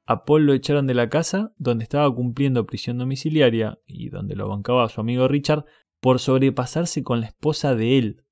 A 0.06 0.26
Paul 0.26 0.46
lo 0.46 0.54
echaron 0.54 0.86
de 0.88 0.93
la 0.93 1.10
casa 1.10 1.54
donde 1.58 1.84
estaba 1.84 2.13
cumpliendo 2.13 2.65
prisión 2.65 2.98
domiciliaria 2.98 3.80
y 3.86 4.10
donde 4.10 4.36
lo 4.36 4.50
bancaba 4.50 4.89
su 4.89 5.00
amigo 5.00 5.28
Richard 5.28 5.65
por 6.02 6.19
sobrepasarse 6.19 7.04
con 7.04 7.22
la 7.22 7.28
esposa 7.28 7.76
de 7.76 7.98
él 7.98 8.24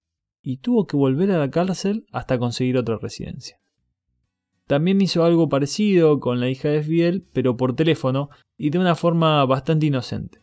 y 0.43 0.57
tuvo 0.57 0.87
que 0.87 0.97
volver 0.97 1.31
a 1.31 1.37
la 1.37 1.49
cárcel 1.49 2.05
hasta 2.11 2.39
conseguir 2.39 2.77
otra 2.77 2.97
residencia. 2.97 3.59
También 4.67 5.01
hizo 5.01 5.23
algo 5.23 5.49
parecido 5.49 6.19
con 6.19 6.39
la 6.39 6.49
hija 6.49 6.69
de 6.69 6.83
Fidel, 6.83 7.27
pero 7.33 7.57
por 7.57 7.75
teléfono 7.75 8.29
y 8.57 8.69
de 8.69 8.79
una 8.79 8.95
forma 8.95 9.45
bastante 9.45 9.85
inocente. 9.85 10.39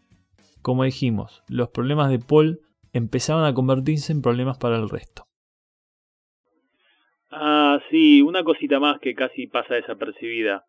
Como 0.63 0.85
dijimos, 0.85 1.43
los 1.49 1.69
problemas 1.69 2.11
de 2.11 2.19
Paul 2.19 2.61
empezaban 2.93 3.45
a 3.45 3.55
convertirse 3.55 4.13
en 4.13 4.23
problemas 4.23 4.59
para 4.59 4.77
el 4.77 4.89
resto. 4.89 5.28
Sí, 7.91 8.23
una 8.23 8.45
cosita 8.45 8.79
más 8.81 9.01
que 9.01 9.15
casi 9.15 9.47
pasa 9.47 9.75
desapercibida. 9.75 10.65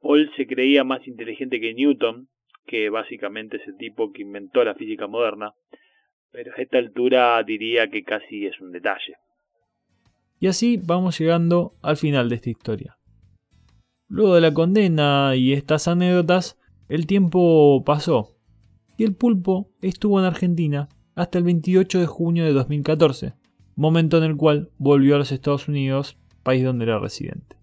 Paul 0.00 0.30
se 0.36 0.46
creía 0.46 0.84
más 0.84 1.06
inteligente 1.06 1.60
que 1.60 1.74
Newton, 1.74 2.28
que 2.66 2.88
básicamente 2.90 3.56
es 3.56 3.66
el 3.66 3.76
tipo 3.76 4.12
que 4.12 4.22
inventó 4.22 4.64
la 4.64 4.74
física 4.74 5.06
moderna, 5.06 5.52
pero 6.30 6.52
a 6.56 6.60
esta 6.60 6.78
altura 6.78 7.42
diría 7.42 7.88
que 7.88 8.02
casi 8.02 8.46
es 8.46 8.60
un 8.60 8.72
detalle. 8.72 9.16
Y 10.38 10.48
así 10.48 10.80
vamos 10.82 11.18
llegando 11.18 11.74
al 11.82 11.96
final 11.96 12.28
de 12.28 12.36
esta 12.36 12.50
historia. 12.50 12.96
Luego 14.08 14.34
de 14.34 14.40
la 14.40 14.52
condena 14.52 15.34
y 15.36 15.52
estas 15.52 15.88
anécdotas, 15.88 16.58
el 16.88 17.06
tiempo 17.06 17.82
pasó 17.84 18.36
y 18.98 19.04
el 19.04 19.14
pulpo 19.14 19.70
estuvo 19.80 20.18
en 20.18 20.26
Argentina 20.26 20.88
hasta 21.14 21.38
el 21.38 21.44
28 21.44 22.00
de 22.00 22.06
junio 22.06 22.44
de 22.44 22.52
2014, 22.52 23.34
momento 23.76 24.18
en 24.18 24.24
el 24.24 24.36
cual 24.36 24.70
volvió 24.78 25.14
a 25.14 25.18
los 25.18 25.32
Estados 25.32 25.68
Unidos, 25.68 26.18
país 26.42 26.64
donde 26.64 26.84
era 26.84 26.98
residente. 26.98 27.56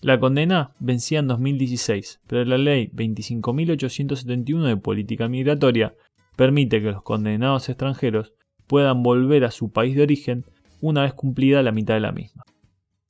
La 0.00 0.18
condena 0.18 0.72
vencía 0.80 1.20
en 1.20 1.28
2016, 1.28 2.20
pero 2.26 2.44
la 2.44 2.58
ley 2.58 2.90
25.871 2.92 4.66
de 4.66 4.76
política 4.76 5.28
migratoria 5.28 5.94
permite 6.34 6.82
que 6.82 6.90
los 6.90 7.02
condenados 7.02 7.68
extranjeros 7.68 8.32
puedan 8.66 9.02
volver 9.02 9.44
a 9.44 9.50
su 9.50 9.70
país 9.70 9.94
de 9.94 10.02
origen 10.02 10.44
una 10.80 11.02
vez 11.02 11.14
cumplida 11.14 11.62
la 11.62 11.70
mitad 11.70 11.94
de 11.94 12.00
la 12.00 12.10
misma. 12.10 12.42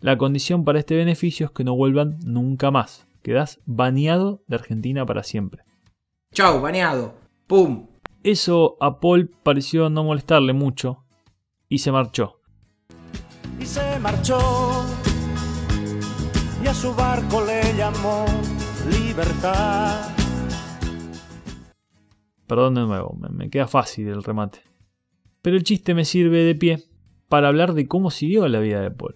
La 0.01 0.19
condición 0.19 0.65
para 0.65 0.81
este 0.81 0.97
beneficio 0.97 1.47
es 1.47 1.53
que 1.53 1.65
no 1.65 1.77
vuelvan 1.77 2.19
nunca 2.27 2.71
más. 2.71 3.07
Quedás 3.23 3.61
baneado 3.65 4.43
de 4.49 4.57
Argentina 4.57 5.07
para 5.07 5.23
siempre. 5.23 5.63
Chau, 6.35 6.61
baneado. 6.61 7.15
¡Pum! 7.47 7.87
Eso 8.25 8.77
a 8.81 9.01
Paul 9.01 9.31
pareció 9.43 9.89
no 9.89 10.05
molestarle 10.05 10.53
mucho 10.53 11.05
y 11.69 11.79
se 11.79 11.93
marchó. 11.93 12.42
Marchó 14.03 14.85
y 16.61 16.67
a 16.67 16.75
su 16.75 16.93
barco 16.93 17.45
le 17.47 17.63
llamó 17.77 18.27
libertad. 18.91 20.11
Perdón 22.49 22.75
de 22.75 22.81
nuevo, 22.81 23.17
me, 23.31 23.49
queda 23.49 23.69
fácil 23.69 24.09
el 24.09 24.25
remate. 24.25 24.59
Pero 25.41 25.57
el 25.57 25.63
chiste 25.63 25.95
me 25.95 26.05
sirve 26.05 26.39
de 26.39 26.57
pie 26.57 26.83
para 27.29 27.47
hablar 27.47 27.75
de 27.75 27.87
cómo 27.87 28.11
siguió 28.11 28.49
la 28.49 28.59
vida 28.59 28.81
de 28.81 28.91
Paul. 28.91 29.15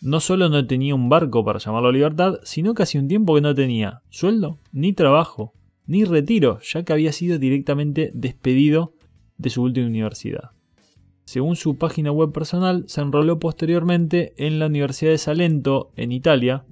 No 0.00 0.18
solo 0.18 0.48
no 0.48 0.66
tenía 0.66 0.96
un 0.96 1.08
barco 1.08 1.44
para 1.44 1.60
llamarlo 1.60 1.92
libertad, 1.92 2.40
sino 2.42 2.74
hacía 2.76 3.00
un 3.00 3.08
tiempo 3.08 3.36
que 3.36 3.42
no 3.42 3.54
tenía 3.54 4.02
sueldo, 4.10 4.58
ni 4.72 4.92
trabajo, 4.92 5.52
ni 5.86 6.04
retiro, 6.04 6.58
ya 6.60 6.82
que 6.82 6.92
había 6.92 7.12
sido 7.12 7.38
directamente 7.38 8.10
despedido 8.12 8.94
de 9.38 9.50
su 9.50 9.62
última 9.62 9.86
universidad. 9.86 10.50
Según 11.24 11.56
su 11.56 11.78
página 11.78 12.12
web 12.12 12.32
personal, 12.32 12.84
se 12.86 13.00
enroló 13.00 13.38
posteriormente 13.38 14.34
en 14.36 14.58
la 14.58 14.66
Universidad 14.66 15.10
de 15.10 15.18
Salento, 15.18 15.90
en 15.96 16.12
Italia. 16.12 16.64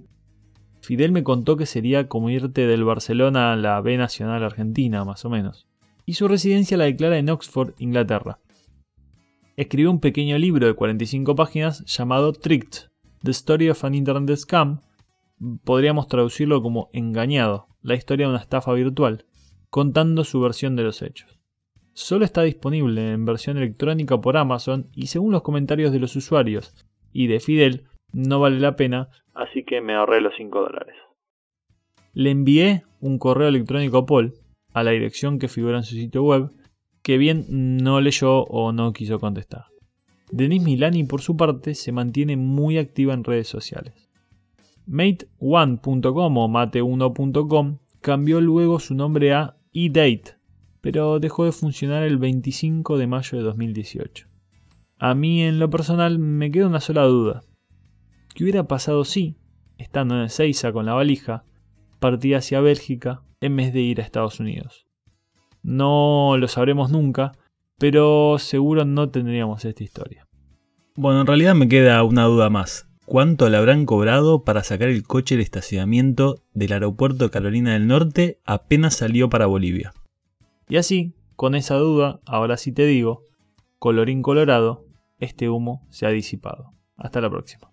Fidel 0.81 1.11
me 1.11 1.25
contó 1.25 1.57
que 1.57 1.67
sería 1.67 2.09
como 2.09 2.29
irte 2.29 2.67
del 2.67 2.85
Barcelona 2.85 3.53
a 3.53 3.57
la 3.57 3.81
B 3.81 3.97
Nacional 3.97 4.45
Argentina, 4.45 5.05
más 5.05 5.25
o 5.25 5.31
menos. 5.31 5.67
Y 6.05 6.15
su 6.15 6.29
residencia 6.29 6.77
la 6.77 6.85
declara 6.85 7.19
en 7.19 7.31
Oxford, 7.31 7.75
Inglaterra. 7.79 8.41
Escribió 9.57 9.91
un 9.91 10.01
pequeño 10.01 10.37
libro 10.38 10.67
de 10.67 10.75
45 10.75 11.35
páginas 11.35 11.85
llamado 11.87 12.33
Tricked, 12.33 12.91
The 13.23 13.31
Story 13.31 13.71
of 13.71 13.85
an 13.85 13.95
Internet 13.95 14.37
Scam. 14.37 14.81
Podríamos 15.65 16.09
traducirlo 16.09 16.62
como 16.62 16.91
Engañado, 16.93 17.69
la 17.81 17.95
historia 17.95 18.27
de 18.27 18.33
una 18.33 18.43
estafa 18.43 18.73
virtual, 18.73 19.25
contando 19.71 20.25
su 20.25 20.41
versión 20.41 20.77
de 20.77 20.83
los 20.83 21.01
hechos. 21.03 21.41
Solo 21.94 22.24
está 22.24 22.42
disponible 22.42 23.12
en 23.12 23.24
versión 23.24 23.59
electrónica 23.59 24.20
por 24.20 24.37
Amazon 24.37 24.88
y 24.94 25.09
según 25.09 25.33
los 25.33 25.42
comentarios 25.42 25.92
de 25.92 25.98
los 25.98 26.16
usuarios 26.16 26.74
y 27.12 27.26
de 27.26 27.40
Fidel, 27.40 27.85
no 28.12 28.40
vale 28.40 28.61
la 28.61 28.76
pena, 28.76 29.09
así 29.35 29.64
que 29.64 29.81
me 29.81 29.94
ahorré 29.94 30.20
los 30.20 30.35
5 30.37 30.61
dólares. 30.61 30.96
Le 32.14 32.31
envié 32.31 32.85
un 33.00 33.18
correo 33.18 33.48
electrónico 33.48 33.98
a 33.98 34.07
Paul, 34.07 34.35
a 34.72 34.83
la 34.83 34.92
dirección 34.92 35.38
que 35.38 35.48
figura 35.48 35.78
en 35.78 35.83
su 35.83 35.94
sitio 35.94 36.22
web, 36.22 36.50
que 37.02 37.18
bien 37.18 37.44
no 37.48 38.00
leyó 38.00 38.44
o 38.44 38.72
no 38.72 38.92
quiso 38.92 39.18
contestar. 39.18 39.66
Denise 40.31 40.64
Milani, 40.64 41.05
por 41.05 41.20
su 41.20 41.37
parte, 41.37 41.74
se 41.74 41.92
mantiene 41.92 42.37
muy 42.37 42.78
activa 42.78 43.12
en 43.12 43.24
redes 43.24 43.48
sociales. 43.48 44.11
Mate1.com 44.88 46.37
o 46.38 46.48
mate1.com 46.48 47.78
cambió 48.00 48.40
luego 48.40 48.81
su 48.81 48.94
nombre 48.94 49.33
a 49.35 49.57
eDate, 49.74 50.37
pero 50.83 51.21
dejó 51.21 51.47
de 51.47 51.53
funcionar 51.53 52.03
el 52.03 52.18
25 52.18 52.99
de 52.99 53.07
mayo 53.07 53.38
de 53.38 53.45
2018. 53.45 54.27
A 54.99 55.14
mí 55.14 55.42
en 55.42 55.59
lo 55.59 55.71
personal 55.71 56.18
me 56.18 56.51
queda 56.51 56.66
una 56.66 56.81
sola 56.81 57.05
duda. 57.05 57.42
¿Qué 58.35 58.45
hubiera 58.45 58.66
pasado 58.68 59.05
si, 59.05 59.37
estando 59.79 60.16
en 60.16 60.25
Ezeiza 60.25 60.73
con 60.73 60.85
la 60.85 60.92
valija, 60.92 61.45
partía 62.01 62.38
hacia 62.38 62.61
Bélgica 62.61 63.23
en 63.40 63.57
vez 63.57 63.73
de 63.73 63.81
ir 63.81 64.01
a 64.01 64.05
Estados 64.05 64.40
Unidos? 64.40 64.87
No 65.62 66.37
lo 66.37 66.49
sabremos 66.49 66.90
nunca, 66.90 67.33
pero 67.79 68.37
seguro 68.38 68.85
no 68.85 69.09
tendríamos 69.09 69.64
esta 69.64 69.85
historia. 69.85 70.27
Bueno, 70.97 71.21
en 71.21 71.27
realidad 71.27 71.55
me 71.55 71.68
queda 71.68 72.03
una 72.03 72.25
duda 72.25 72.51
más. 72.51 72.88
¿Cuánto 73.07 73.49
le 73.49 73.57
habrán 73.57 73.87
cobrado 73.87 74.42
para 74.42 74.64
sacar 74.64 74.88
el 74.88 75.05
coche 75.05 75.37
del 75.37 75.45
estacionamiento 75.45 76.42
del 76.55 76.73
aeropuerto 76.73 77.25
de 77.25 77.31
Carolina 77.31 77.73
del 77.73 77.87
Norte 77.87 78.40
apenas 78.45 78.97
salió 78.97 79.29
para 79.31 79.47
Bolivia? 79.47 79.92
Y 80.72 80.78
así, 80.78 81.12
con 81.37 81.54
esa 81.54 81.74
duda, 81.74 82.22
ahora 82.24 82.56
sí 82.56 82.72
te 82.72 82.87
digo, 82.87 83.24
colorín 83.78 84.22
colorado, 84.22 84.87
este 85.18 85.50
humo 85.50 85.87
se 85.90 86.06
ha 86.06 86.08
disipado. 86.08 86.72
Hasta 86.96 87.20
la 87.20 87.28
próxima. 87.28 87.71